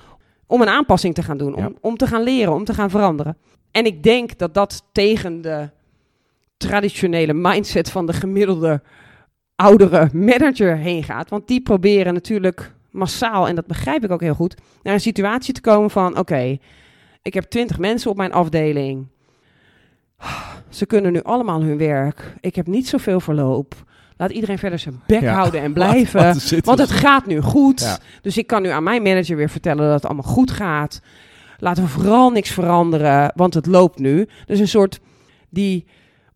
om 0.47 0.61
een 0.61 0.67
aanpassing 0.67 1.13
te 1.13 1.23
gaan 1.23 1.37
doen. 1.37 1.55
Om, 1.55 1.61
Ja. 1.61 1.71
om 1.81 1.97
te 1.97 2.07
gaan 2.07 2.23
leren, 2.23 2.53
om 2.53 2.63
te 2.63 2.73
gaan 2.73 2.89
veranderen. 2.89 3.37
En 3.71 3.85
ik 3.85 4.03
denk 4.03 4.37
dat 4.37 4.53
dat 4.53 4.83
tegen 4.91 5.41
de 5.41 5.69
traditionele 6.57 7.33
mindset 7.33 7.91
van 7.91 8.05
de 8.05 8.13
gemiddelde 8.13 8.81
oudere 9.55 10.09
manager 10.13 10.77
heen 10.77 11.03
gaat. 11.03 11.29
Want 11.29 11.47
die 11.47 11.61
proberen 11.61 12.13
natuurlijk 12.13 12.73
massaal, 12.91 13.47
en 13.47 13.55
dat 13.55 13.67
begrijp 13.67 14.03
ik 14.03 14.11
ook 14.11 14.21
heel 14.21 14.33
goed, 14.33 14.55
naar 14.83 14.93
een 14.93 14.99
situatie 14.99 15.53
te 15.53 15.61
komen 15.61 15.89
van: 15.89 16.17
oké, 16.17 16.57
ik 17.21 17.33
heb 17.33 17.43
twintig 17.43 17.77
mensen 17.79 18.11
op 18.11 18.17
mijn 18.17 18.33
afdeling. 18.33 19.07
Ze 20.69 20.85
kunnen 20.85 21.11
nu 21.11 21.21
allemaal 21.21 21.61
hun 21.63 21.77
werk. 21.77 22.35
Ik 22.41 22.55
heb 22.55 22.67
niet 22.67 22.87
zoveel 22.87 23.19
verloop. 23.19 23.75
Laat 24.17 24.31
iedereen 24.31 24.57
verder 24.57 24.79
zijn 24.79 25.01
bek 25.07 25.21
Ja. 25.21 25.33
houden 25.33 25.61
en 25.61 25.73
blijven. 25.79 26.35
Want 26.63 26.79
het 26.79 26.91
gaat 26.91 27.25
nu 27.25 27.41
goed. 27.41 27.79
Ja. 27.79 27.97
Dus 28.21 28.37
ik 28.37 28.47
kan 28.47 28.61
nu 28.61 28.69
aan 28.69 28.83
mijn 28.83 29.01
manager 29.01 29.35
weer 29.35 29.49
vertellen 29.49 29.85
dat 29.85 29.93
het 29.93 30.05
allemaal 30.05 30.31
goed 30.33 30.51
gaat. 30.51 31.01
Laten 31.57 31.83
we 31.83 31.89
vooral 31.89 32.29
niks 32.29 32.49
veranderen, 32.49 33.31
want 33.35 33.53
het 33.53 33.65
loopt 33.65 33.99
nu. 33.99 34.27
Dus 34.45 34.59
een 34.59 34.67
soort 34.67 34.99
die, 35.49 35.85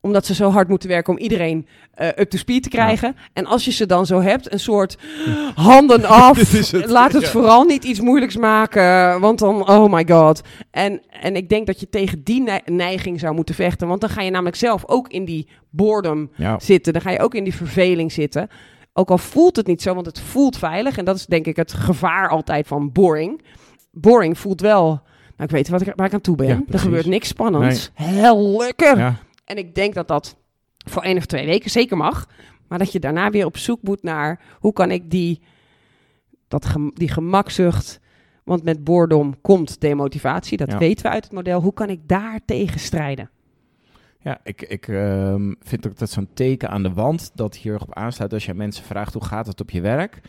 omdat 0.07 0.25
ze 0.25 0.33
zo 0.33 0.49
hard 0.51 0.67
moeten 0.67 0.89
werken 0.89 1.13
om 1.13 1.19
iedereen 1.19 1.67
eh, 1.93 2.07
up 2.07 2.29
to 2.29 2.37
speed 2.37 2.63
te 2.63 2.69
krijgen. 2.69 3.15
En 3.33 3.45
als 3.45 3.65
je 3.65 3.71
ze 3.71 3.85
dan 3.85 4.05
zo 4.05 4.21
hebt, 4.21 4.51
een 4.53 4.59
soort 4.59 4.97
handen 5.55 6.05
af. 6.05 6.37
Het, 6.51 6.89
Laat 6.89 7.13
het 7.13 7.21
ja. 7.21 7.29
vooral 7.29 7.63
niet 7.63 7.83
iets 7.83 7.99
moeilijks 7.99 8.37
maken, 8.37 9.19
want 9.19 9.39
dan, 9.39 9.69
oh 9.69 9.91
my 9.93 10.05
god. 10.09 10.41
En, 10.71 11.01
en 11.21 11.35
ik 11.35 11.49
denk 11.49 11.67
dat 11.67 11.79
je 11.79 11.89
tegen 11.89 12.23
die 12.23 12.41
ne- 12.41 12.61
neiging 12.65 13.19
zou 13.19 13.33
moeten 13.35 13.55
vechten, 13.55 13.87
want 13.87 14.01
dan 14.01 14.09
ga 14.09 14.21
je 14.21 14.31
namelijk 14.31 14.55
zelf 14.55 14.83
ook 14.87 15.07
in 15.07 15.25
die 15.25 15.47
boredom 15.69 16.29
Ja. 16.35 16.59
zitten. 16.59 16.93
Dan 16.93 17.01
ga 17.01 17.09
je 17.11 17.19
ook 17.19 17.35
in 17.35 17.43
die 17.43 17.55
verveling 17.55 18.11
zitten. 18.11 18.47
Ook 18.93 19.09
al 19.09 19.17
voelt 19.17 19.55
het 19.55 19.67
niet 19.67 19.81
zo, 19.81 19.93
want 19.93 20.05
het 20.05 20.19
voelt 20.19 20.57
veilig. 20.57 20.97
En 20.97 21.05
dat 21.05 21.15
is 21.15 21.25
denk 21.25 21.45
ik 21.45 21.55
het 21.55 21.73
gevaar 21.73 22.29
altijd 22.29 22.67
van 22.67 22.91
boring. 22.91 23.41
Boring 23.91 24.37
voelt 24.37 24.61
wel, 24.61 24.85
nou 24.87 25.01
ik 25.37 25.49
weet 25.49 25.69
wat 25.69 25.81
ik, 25.81 25.93
waar 25.95 26.07
ik 26.07 26.13
aan 26.13 26.21
toe 26.21 26.35
ben. 26.35 26.47
Ja, 26.47 26.61
er 26.69 26.79
gebeurt 26.79 27.05
niks 27.05 27.27
spannends. 27.27 27.91
Heel 27.93 28.57
lekker. 28.57 28.97
Ja. 28.97 29.15
En 29.47 29.57
ik 29.57 29.75
denk 29.75 29.93
dat 29.93 30.07
dat 30.07 30.37
voor 30.77 31.01
één 31.03 31.17
of 31.17 31.25
twee 31.25 31.45
weken 31.45 31.69
zeker 31.69 31.97
mag. 31.97 32.27
Maar 32.67 32.79
dat 32.79 32.91
je 32.91 32.99
daarna 32.99 33.29
weer 33.29 33.45
op 33.45 33.57
zoek 33.57 33.81
moet 33.81 34.03
naar 34.03 34.39
hoe 34.59 34.73
kan 34.73 34.91
ik 34.91 35.11
die, 35.11 35.41
dat 36.47 36.65
gem- 36.65 36.91
die 36.93 37.09
gemakzucht. 37.09 37.99
Want 38.43 38.63
met 38.63 38.83
boredom 38.83 39.41
komt 39.41 39.81
demotivatie. 39.81 40.57
Dat 40.57 40.71
Ja. 40.71 40.77
weten 40.77 41.05
we 41.05 41.11
uit 41.11 41.23
het 41.23 41.33
model. 41.33 41.61
Hoe 41.61 41.73
kan 41.73 41.89
ik 41.89 41.99
daar 42.07 42.39
tegen 42.45 42.79
strijden? 42.79 43.29
Ja, 44.19 44.39
ik, 44.43 44.61
ik 44.61 44.87
ehm, 44.87 45.53
vind 45.59 45.87
ook 45.87 45.97
dat 45.97 46.09
zo'n 46.09 46.29
teken 46.33 46.69
aan 46.69 46.83
de 46.83 46.93
wand 46.93 47.31
dat 47.33 47.55
hier 47.55 47.81
op 47.81 47.93
aansluit 47.95 48.33
als 48.33 48.45
je 48.45 48.53
mensen 48.53 48.83
vraagt 48.85 49.13
hoe 49.13 49.23
gaat 49.25 49.47
het 49.47 49.61
op 49.61 49.69
je 49.69 49.81
werk. 49.81 50.21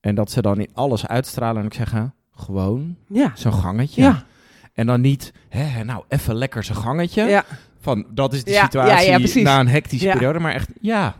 En 0.00 0.14
dat 0.14 0.30
ze 0.30 0.42
dan 0.42 0.60
in 0.60 0.70
alles 0.74 1.06
uitstralen 1.06 1.58
en 1.60 1.64
ook 1.64 1.74
zeggen, 1.74 2.14
gewoon 2.30 2.96
Ja. 3.08 3.32
zo'n 3.34 3.52
gangetje. 3.52 4.02
Ja. 4.02 4.24
En 4.72 4.86
dan 4.86 5.00
niet, 5.00 5.32
hè, 5.48 5.84
nou 5.84 6.04
even 6.08 6.34
lekker 6.34 6.64
zo'n 6.64 6.76
gangetje. 6.76 7.22
Ja. 7.24 7.44
Van, 7.82 8.06
dat 8.10 8.32
is 8.32 8.44
de 8.44 8.50
Ja, 8.50 8.62
situatie 8.62 9.38
ja, 9.38 9.42
na 9.44 9.60
een 9.60 9.68
hectische 9.68 10.08
periode. 10.08 10.38
Maar 10.38 10.52
echt, 10.54 10.68
ja, 10.80 11.16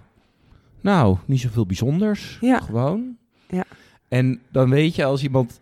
nou, 0.81 1.16
niet 1.25 1.40
zoveel 1.40 1.66
bijzonders. 1.66 2.38
Gewoon. 2.40 3.16
Ja. 3.48 3.64
En 4.09 4.40
dan 4.51 4.70
weet 4.70 4.94
je, 4.94 5.05
als 5.05 5.22
iemand 5.22 5.61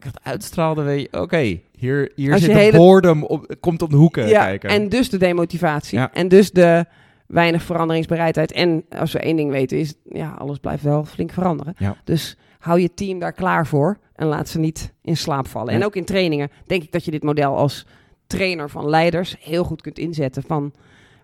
dan 0.55 0.85
weet 0.85 1.09
je, 1.11 1.21
oké, 1.21 1.61
hier, 1.77 2.13
hier 2.15 2.33
Als 2.33 2.43
zit 2.43 2.51
de 2.53 2.59
hele- 2.59 2.77
boredom, 2.77 3.23
op, 3.25 3.55
komt 3.61 3.83
om 3.83 3.89
de 3.89 3.97
hoeken 3.97 4.29
ja, 4.29 4.45
kijken. 4.45 4.71
en 4.71 4.89
dus 4.89 5.11
de 5.11 5.19
demotivatie. 5.19 5.99
Ja. 5.99 6.13
En 6.13 6.29
dus 6.29 6.51
de 6.51 6.87
weinig 7.27 7.63
veranderingsbereidheid. 7.63 8.53
En 8.53 8.85
als 8.99 9.13
we 9.13 9.19
één 9.19 9.37
ding 9.37 9.51
weten 9.51 9.79
is, 9.79 9.95
ja, 10.05 10.35
alles 10.39 10.59
blijft 10.59 10.83
wel 10.83 11.05
flink 11.05 11.33
veranderen. 11.33 11.75
Ja. 11.79 11.97
Dus 12.05 12.37
hou 12.59 12.81
je 12.81 12.95
team 12.95 13.19
daar 13.19 13.33
klaar 13.33 13.67
voor 13.67 13.99
en 14.15 14.27
laat 14.27 14.49
ze 14.49 14.59
niet 14.59 14.93
in 15.03 15.17
slaap 15.17 15.47
vallen. 15.47 15.75
En 15.75 15.85
ook 15.85 15.97
in 15.97 16.05
trainingen 16.05 16.51
denk 16.67 16.83
ik 16.83 16.93
dat 16.93 17.05
je 17.05 17.11
dit 17.11 17.23
model 17.23 17.57
als 17.57 17.87
trainer 18.27 18.71
van 18.71 18.89
leiders 18.89 19.37
heel 19.41 19.65
goed 19.65 19.83
kunt 19.83 19.99
inzetten 19.99 20.43
van 20.43 20.73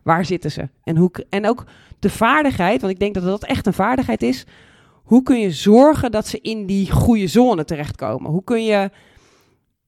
waar 0.07 0.25
zitten 0.25 0.51
ze? 0.51 0.69
En, 0.85 0.97
hoe, 0.97 1.11
en 1.29 1.49
ook 1.49 1.64
de 1.99 2.11
vaardigheid, 2.11 2.81
want 2.81 2.92
ik 2.92 2.99
denk 2.99 3.14
dat 3.14 3.25
dat 3.25 3.45
echt 3.45 3.66
een 3.66 3.73
vaardigheid 3.73 4.23
is. 4.23 4.45
Hoe 5.03 5.23
kun 5.23 5.40
je 5.40 5.51
zorgen 5.51 6.11
dat 6.11 6.27
ze 6.27 6.38
in 6.40 6.66
die 6.66 6.90
goede 6.90 7.27
zone 7.27 7.64
terechtkomen? 7.64 8.31
Hoe 8.31 8.45
kun 8.45 8.64
je 8.64 8.90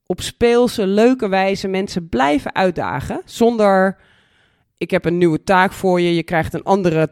op 0.07 0.21
speelse, 0.21 0.87
leuke 0.87 1.29
wijze 1.29 1.69
mensen 1.69 2.09
blijven 2.09 2.55
uitdagen 2.55 3.23
zonder 3.25 3.97
ik 4.77 4.91
heb 4.91 5.05
een 5.05 5.19
nieuwe 5.19 5.45
taak 5.45 5.73
voor 5.73 6.01
je, 6.01 6.15
je 6.15 6.23
krijgt 6.23 6.55
een 6.55 6.63
andere 6.63 7.11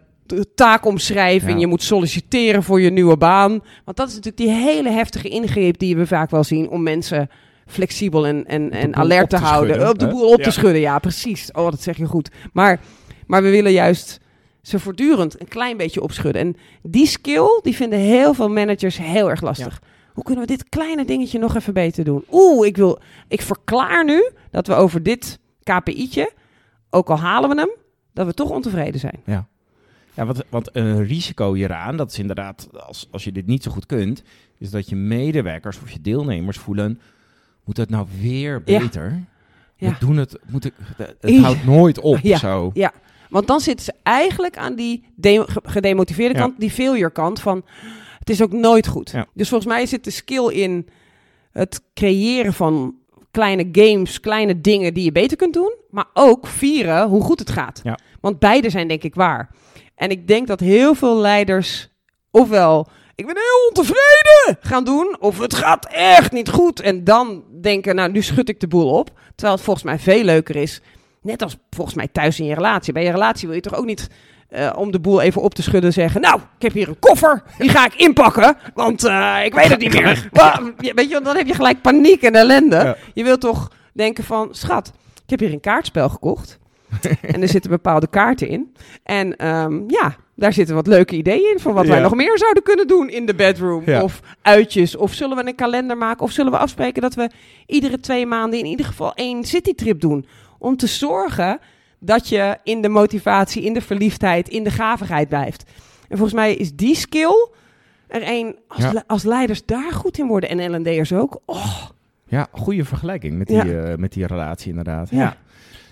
taakomschrijving, 0.54 1.52
Ja. 1.52 1.58
je 1.58 1.66
moet 1.66 1.82
solliciteren 1.82 2.62
voor 2.62 2.80
je 2.80 2.90
nieuwe 2.90 3.16
baan. 3.16 3.50
Want 3.84 3.96
dat 3.96 4.08
is 4.08 4.14
natuurlijk 4.14 4.42
die 4.42 4.50
hele 4.50 4.90
heftige 4.90 5.28
ingreep 5.28 5.78
die 5.78 5.96
we 5.96 6.06
vaak 6.06 6.30
wel 6.30 6.44
zien 6.44 6.68
om 6.68 6.82
mensen 6.82 7.28
flexibel 7.66 8.26
en, 8.26 8.44
en, 8.46 8.70
en 8.70 8.94
alert 8.96 9.30
te, 9.30 9.36
te 9.36 9.42
houden. 9.42 9.74
schudden, 9.74 9.92
op 9.92 9.98
de 9.98 10.08
boel 10.08 10.32
op 10.32 10.38
Ja. 10.38 10.44
te 10.44 10.50
schudden, 10.50 10.80
ja, 10.80 10.98
precies. 10.98 11.52
Oh, 11.52 11.70
dat 11.70 11.82
zeg 11.82 11.96
je 11.96 12.06
goed. 12.06 12.30
Maar, 12.52 12.80
maar 13.26 13.42
we 13.42 13.50
willen 13.50 13.72
juist 13.72 14.20
ze 14.62 14.78
voortdurend 14.78 15.40
een 15.40 15.48
klein 15.48 15.76
beetje 15.76 16.00
opschudden. 16.02 16.42
En 16.42 16.56
die 16.82 17.06
skill, 17.06 17.60
die 17.62 17.74
vinden 17.76 17.98
heel 17.98 18.34
veel 18.34 18.48
managers 18.48 18.98
heel 18.98 19.30
erg 19.30 19.40
lastig. 19.40 19.82
Hoe 20.12 20.24
kunnen 20.24 20.46
we 20.46 20.50
dit 20.52 20.68
kleine 20.68 21.04
dingetje 21.04 21.38
nog 21.38 21.54
even 21.56 21.74
beter 21.74 22.04
doen? 22.04 22.24
Oeh, 22.30 22.66
ik 22.66 22.76
wil, 22.76 22.98
ik 23.28 23.42
verklaar 23.42 24.04
nu 24.04 24.30
dat 24.50 24.66
we 24.66 24.74
over 24.74 25.02
dit 25.02 25.38
KPI'tje, 25.62 26.32
ook 26.90 27.10
al 27.10 27.18
halen 27.18 27.50
we 27.50 27.56
hem, 27.56 27.70
dat 28.12 28.26
we 28.26 28.34
toch 28.34 28.50
ontevreden 28.50 29.00
zijn. 29.00 29.20
Ja, 29.24 29.46
want, 30.24 30.42
want 30.48 30.68
een 30.72 31.04
risico 31.06 31.54
hieraan, 31.54 31.96
dat 31.96 32.10
is 32.10 32.18
inderdaad, 32.18 32.68
als, 32.86 33.08
als 33.10 33.24
je 33.24 33.32
dit 33.32 33.46
niet 33.46 33.62
zo 33.62 33.70
goed 33.70 33.86
kunt, 33.86 34.22
is 34.58 34.70
dat 34.70 34.88
je 34.88 34.96
medewerkers 34.96 35.78
of 35.82 35.90
je 35.90 36.00
deelnemers 36.00 36.58
voelen, 36.58 37.00
moet 37.66 37.76
het 37.76 37.90
nou 37.90 38.06
weer 38.20 38.62
beter? 38.62 39.22
Ja. 39.76 39.88
We 39.90 39.96
doen 39.98 40.16
het, 40.16 40.38
moet 40.46 40.64
ik, 40.64 40.72
het 41.20 41.36
houdt 41.38 41.64
nooit 41.64 42.00
op 42.00 42.18
Ja. 42.22 42.36
zo. 42.38 42.70
Ja, 42.74 42.92
want 43.30 43.46
dan 43.46 43.60
zitten 43.60 43.84
ze 43.84 43.92
eigenlijk 44.02 44.56
aan 44.56 44.74
die 44.74 45.04
de- 45.14 45.44
ge- 45.46 45.60
gedemotiveerde 45.62 46.34
Ja. 46.34 46.40
kant, 46.40 46.60
die 46.60 46.70
failure 46.70 47.10
kant 47.10 47.40
van 47.40 47.64
het 48.18 48.30
is 48.30 48.42
ook 48.42 48.52
nooit 48.52 48.86
goed. 48.86 49.10
Ja. 49.10 49.26
Dus 49.34 49.48
volgens 49.48 49.72
mij 49.72 49.86
zit 49.86 50.04
de 50.04 50.10
skill 50.10 50.48
in 50.48 50.88
het 51.52 51.82
creëren 51.94 52.52
van 52.52 52.94
kleine 53.30 53.68
games, 53.72 54.20
kleine 54.20 54.60
dingen 54.60 54.94
die 54.94 55.04
je 55.04 55.12
beter 55.12 55.36
kunt 55.36 55.54
doen, 55.54 55.74
maar 55.90 56.06
ook 56.14 56.46
vieren 56.46 57.08
hoe 57.08 57.22
goed 57.22 57.38
het 57.38 57.50
gaat. 57.50 57.80
Ja. 57.84 57.98
Want 58.20 58.38
beide 58.38 58.70
zijn 58.70 58.88
denk 58.88 59.02
ik 59.02 59.14
waar. 59.14 59.50
En 59.94 60.10
ik 60.10 60.28
denk 60.28 60.46
dat 60.46 60.60
heel 60.60 60.94
veel 60.94 61.16
leiders 61.18 61.88
ofwel 62.30 62.88
ik 63.16 63.26
ben 63.26 63.36
heel 63.36 63.66
ontevreden 63.68 64.58
gaan 64.60 64.84
doen. 64.84 65.16
Of 65.20 65.38
het 65.38 65.54
gaat 65.54 65.86
echt 65.90 66.32
niet 66.32 66.48
goed. 66.48 66.80
En 66.80 67.04
dan 67.04 67.44
denken, 67.60 67.94
nou, 67.94 68.10
nu 68.10 68.22
schud 68.22 68.48
ik 68.48 68.60
de 68.60 68.68
boel 68.68 68.90
op. 68.90 69.10
Terwijl 69.34 69.56
het 69.56 69.64
volgens 69.64 69.84
mij 69.84 69.98
veel 69.98 70.24
leuker 70.24 70.56
is. 70.56 70.80
Net 71.22 71.42
als 71.42 71.56
volgens 71.70 71.96
mij 71.96 72.08
thuis 72.08 72.40
in 72.40 72.46
je 72.46 72.54
relatie. 72.54 72.92
Bij 72.92 73.04
je 73.04 73.10
relatie 73.10 73.46
wil 73.46 73.56
je 73.56 73.62
toch 73.62 73.74
ook 73.74 73.84
niet 73.84 74.08
eh, 74.48 74.72
om 74.76 74.90
de 74.90 75.00
boel 75.00 75.20
even 75.20 75.42
op 75.42 75.54
te 75.54 75.62
schudden 75.62 75.92
zeggen... 75.92 76.20
Nou, 76.20 76.36
ik 76.36 76.62
heb 76.62 76.72
hier 76.72 76.88
een 76.88 76.98
koffer. 76.98 77.42
Die 77.58 77.68
ga 77.68 77.84
ik 77.84 77.94
inpakken. 77.94 78.56
Want 78.74 79.04
eh, 79.04 79.36
ik 79.44 79.54
weet 79.54 79.68
het 79.68 79.80
niet 79.80 79.92
meer. 79.92 80.28
Weet 80.94 81.10
je, 81.10 81.20
dan 81.22 81.36
heb 81.36 81.46
je 81.46 81.54
gelijk 81.54 81.80
paniek 81.80 82.22
en 82.22 82.34
ellende. 82.34 82.76
Ja. 82.76 82.96
Je 83.14 83.24
wilt 83.24 83.40
toch 83.40 83.70
denken 83.92 84.24
van... 84.24 84.48
Schat, 84.50 84.92
ik 85.24 85.30
heb 85.30 85.40
hier 85.40 85.52
een 85.52 85.60
kaartspel 85.60 86.08
gekocht. 86.08 86.58
en 87.34 87.42
er 87.42 87.48
zitten 87.48 87.70
bepaalde 87.70 88.06
kaarten 88.06 88.48
in. 88.48 88.72
En 89.02 89.36
ehm, 89.36 89.80
ja, 89.86 90.16
daar 90.34 90.52
zitten 90.52 90.74
wat 90.74 90.86
leuke 90.86 91.16
ideeën 91.16 91.50
in 91.52 91.58
van 91.60 91.72
wat 91.74 91.86
wij 91.86 92.00
nog 92.00 92.14
meer 92.14 92.38
zouden 92.38 92.62
kunnen 92.62 92.86
doen 92.86 93.08
in 93.08 93.26
de 93.26 93.34
bedroom. 93.34 93.82
Ja. 93.86 94.02
Of 94.02 94.20
uitjes. 94.42 94.96
Of 94.96 95.12
zullen 95.12 95.36
we 95.36 95.46
een 95.46 95.54
kalender 95.54 95.96
maken? 95.96 96.24
Of 96.24 96.30
zullen 96.30 96.52
we 96.52 96.58
afspreken 96.58 97.02
dat 97.02 97.14
we 97.14 97.30
iedere 97.66 98.00
twee 98.00 98.26
maanden 98.26 98.58
in 98.58 98.64
ieder 98.66 98.86
geval 98.86 99.14
één 99.14 99.44
citytrip 99.44 100.00
doen? 100.00 100.26
Om 100.58 100.76
te 100.76 100.86
zorgen 100.86 101.58
dat 101.98 102.28
je 102.28 102.56
in 102.64 102.80
de 102.82 102.88
motivatie, 102.88 103.62
in 103.64 103.72
de 103.72 103.80
verliefdheid, 103.80 104.48
in 104.48 104.64
de 104.64 104.70
gavigheid 104.70 105.28
blijft. 105.28 105.62
En 106.08 106.16
volgens 106.16 106.32
mij 106.38 106.54
is 106.54 106.74
die 106.74 106.94
skill 106.94 107.48
er 108.08 108.22
een, 108.24 108.56
als, 108.68 108.82
Ja. 108.82 108.92
le- 108.92 109.02
als 109.06 109.22
leiders 109.22 109.64
daar 109.64 109.92
goed 109.92 110.18
in 110.18 110.26
worden 110.26 110.48
en 110.50 110.80
L&D'ers 110.80 111.12
ook. 111.12 111.40
Oh, 111.46 111.76
Ja, 112.28 112.46
goede 112.52 112.84
vergelijking 112.84 113.38
met 113.38 113.46
die, 113.46 113.78
eh, 113.80 113.96
met 113.96 114.12
die 114.12 114.26
relatie 114.26 114.68
inderdaad. 114.68 115.10
Ja. 115.10 115.36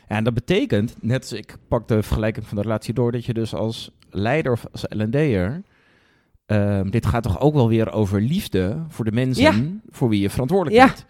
En 0.08 0.24
dat 0.24 0.34
betekent, 0.34 0.96
net 1.00 1.20
als 1.20 1.32
ik 1.32 1.56
pak 1.68 1.88
de 1.88 2.02
vergelijking 2.02 2.46
van 2.46 2.56
de 2.56 2.62
relatie 2.62 2.94
door, 2.94 3.12
dat 3.12 3.24
je 3.24 3.34
dus 3.34 3.54
als 3.54 3.90
leider 4.10 4.52
of 4.52 4.66
als 4.72 4.84
L&D'er, 4.88 5.62
ehm, 6.46 6.90
dit 6.90 7.06
gaat 7.06 7.22
toch 7.22 7.40
ook 7.40 7.54
wel 7.54 7.68
weer 7.68 7.92
over 7.92 8.20
liefde 8.20 8.76
voor 8.88 9.04
de 9.04 9.12
mensen 9.12 9.42
Ja. 9.42 9.62
voor 9.90 10.08
wie 10.08 10.20
je 10.20 10.30
verantwoordelijk 10.30 10.76
Ja. 10.82 10.86
bent. 10.86 11.06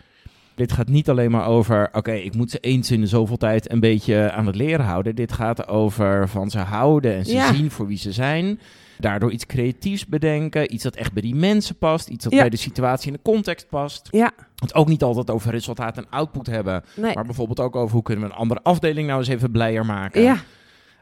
Dit 0.54 0.72
gaat 0.72 0.88
niet 0.88 1.10
alleen 1.10 1.30
maar 1.30 1.46
over, 1.46 1.88
oké, 1.92 2.12
ik 2.12 2.34
moet 2.34 2.50
ze 2.50 2.58
eens 2.58 2.90
in 2.90 3.00
de 3.00 3.06
zoveel 3.06 3.36
tijd 3.36 3.72
een 3.72 3.80
beetje 3.80 4.30
aan 4.30 4.46
het 4.46 4.56
leren 4.56 4.84
houden. 4.84 5.14
Dit 5.14 5.32
gaat 5.32 5.68
over 5.68 6.28
van 6.28 6.50
ze 6.50 6.58
houden 6.58 7.14
en 7.14 7.24
ze 7.24 7.32
Ja. 7.32 7.52
zien 7.54 7.70
voor 7.70 7.86
wie 7.86 7.98
ze 7.98 8.12
zijn. 8.12 8.60
Daardoor 8.98 9.30
iets 9.32 9.46
creatiefs 9.46 10.06
bedenken, 10.06 10.74
iets 10.74 10.82
dat 10.82 10.96
echt 10.96 11.12
bij 11.12 11.22
die 11.22 11.34
mensen 11.34 11.76
past, 11.76 12.08
iets 12.08 12.24
dat 12.24 12.32
Ja. 12.32 12.40
bij 12.40 12.50
de 12.50 12.56
situatie 12.56 13.10
en 13.10 13.16
de 13.22 13.30
context 13.30 13.68
past. 13.68 14.08
ja, 14.10 14.30
Het 14.56 14.74
ook 14.74 14.88
niet 14.88 15.02
altijd 15.02 15.30
over 15.30 15.50
resultaat 15.50 15.96
en 15.96 16.06
output 16.10 16.46
hebben, 16.46 16.84
nee. 16.96 17.14
maar 17.14 17.24
bijvoorbeeld 17.24 17.60
ook 17.60 17.76
over 17.76 17.92
hoe 17.94 18.02
kunnen 18.02 18.24
we 18.24 18.30
een 18.30 18.36
andere 18.38 18.60
afdeling 18.62 19.06
nou 19.06 19.18
eens 19.18 19.28
even 19.28 19.50
blijer 19.50 19.86
maken. 19.86 20.22
Ja, 20.22 20.36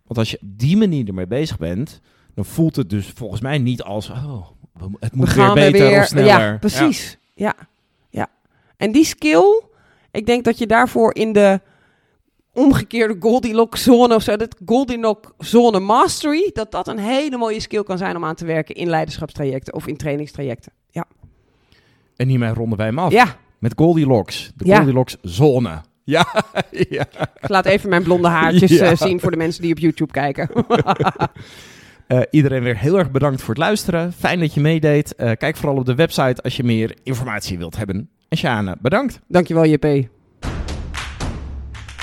Want 0.07 0.19
als 0.19 0.31
je 0.31 0.39
op 0.43 0.49
die 0.59 0.77
manier 0.77 1.09
ermee 1.09 1.27
bezig 1.27 1.59
bent, 1.59 2.01
dan 2.35 2.45
voelt 2.45 2.77
het 2.77 2.91
dus 2.91 3.13
volgens 3.15 3.41
mij 3.41 3.59
niet 3.59 3.83
als, 3.83 4.11
oh, 4.11 4.47
het 5.01 5.15
moet 5.15 5.33
we 5.35 5.43
weer 5.43 5.55
beter 5.55 5.81
er 5.85 5.89
weer. 5.91 6.01
of 6.01 6.07
sneller. 6.07 6.27
Ja, 6.53 6.57
precies. 6.59 7.19
Ja. 7.35 7.55
ja. 8.11 8.29
En 8.77 8.93
die 8.93 9.05
skill, 9.05 9.63
ik 10.11 10.27
denk 10.27 10.45
dat 10.45 10.59
je 10.59 10.67
daarvoor 10.67 11.15
in 11.15 11.33
de 11.33 11.61
omgekeerde 12.55 13.17
Goldilocks 13.21 13.83
zone 13.83 14.15
of 14.15 14.23
zo, 14.23 14.37
dat 14.37 14.57
Goldilocks 14.67 15.29
zone 15.39 15.81
mastery, 15.81 16.51
dat 16.53 16.71
dat 16.71 16.89
een 16.89 16.99
hele 16.99 17.37
mooie 17.37 17.61
skill 17.61 17.83
kan 17.83 17.99
zijn 17.99 18.17
om 18.17 18.25
aan 18.25 18.35
te 18.35 18.45
werken 18.45 18.75
in 18.75 18.89
leiderschapstrajecten 18.89 19.75
of 19.75 19.87
in 19.87 19.97
trainingstrajecten. 19.97 20.73
Ja. 20.91 21.05
En 22.17 22.29
hiermee 22.29 22.53
ronden 22.55 22.79
wij 22.79 22.87
hem 22.87 22.99
af. 22.99 23.13
Ja, 23.13 23.37
Met 23.59 23.73
Goldilocks, 23.77 24.53
de 24.57 24.67
Ja. 24.67 24.77
Goldilocks 24.77 25.17
zone. 25.23 25.81
Ja, 26.05 26.27
ja. 26.89 27.07
ik 27.41 27.49
laat 27.49 27.67
even 27.67 27.89
mijn 27.89 28.03
blonde 28.03 28.29
haartjes 28.29 28.71
Ja. 28.71 28.91
eh, 28.91 28.97
zien 28.97 29.21
voor 29.21 29.31
de 29.31 29.37
mensen 29.37 29.63
die 29.63 29.73
op 29.73 29.79
YouTube 29.79 30.13
kijken. 30.13 30.49
Eh, 32.07 32.21
iedereen 32.31 32.63
weer 32.63 32.79
heel 32.79 32.99
erg 32.99 33.11
bedankt 33.11 33.41
voor 33.41 33.49
het 33.55 33.63
luisteren. 33.63 34.13
Fijn 34.13 34.41
dat 34.41 34.55
je 34.55 34.61
meedeed. 34.61 35.15
Eh, 35.15 35.31
kijk 35.39 35.57
vooral 35.57 35.77
op 35.79 35.87
de 35.87 35.95
website 35.95 36.43
als 36.43 36.57
je 36.57 36.65
meer 36.65 36.97
informatie 37.03 37.59
wilt 37.59 37.77
hebben. 37.77 38.11
En 38.29 38.37
Sjane, 38.39 38.77
bedankt. 38.81 39.21
Dankjewel 39.29 39.67
JP. 39.67 40.09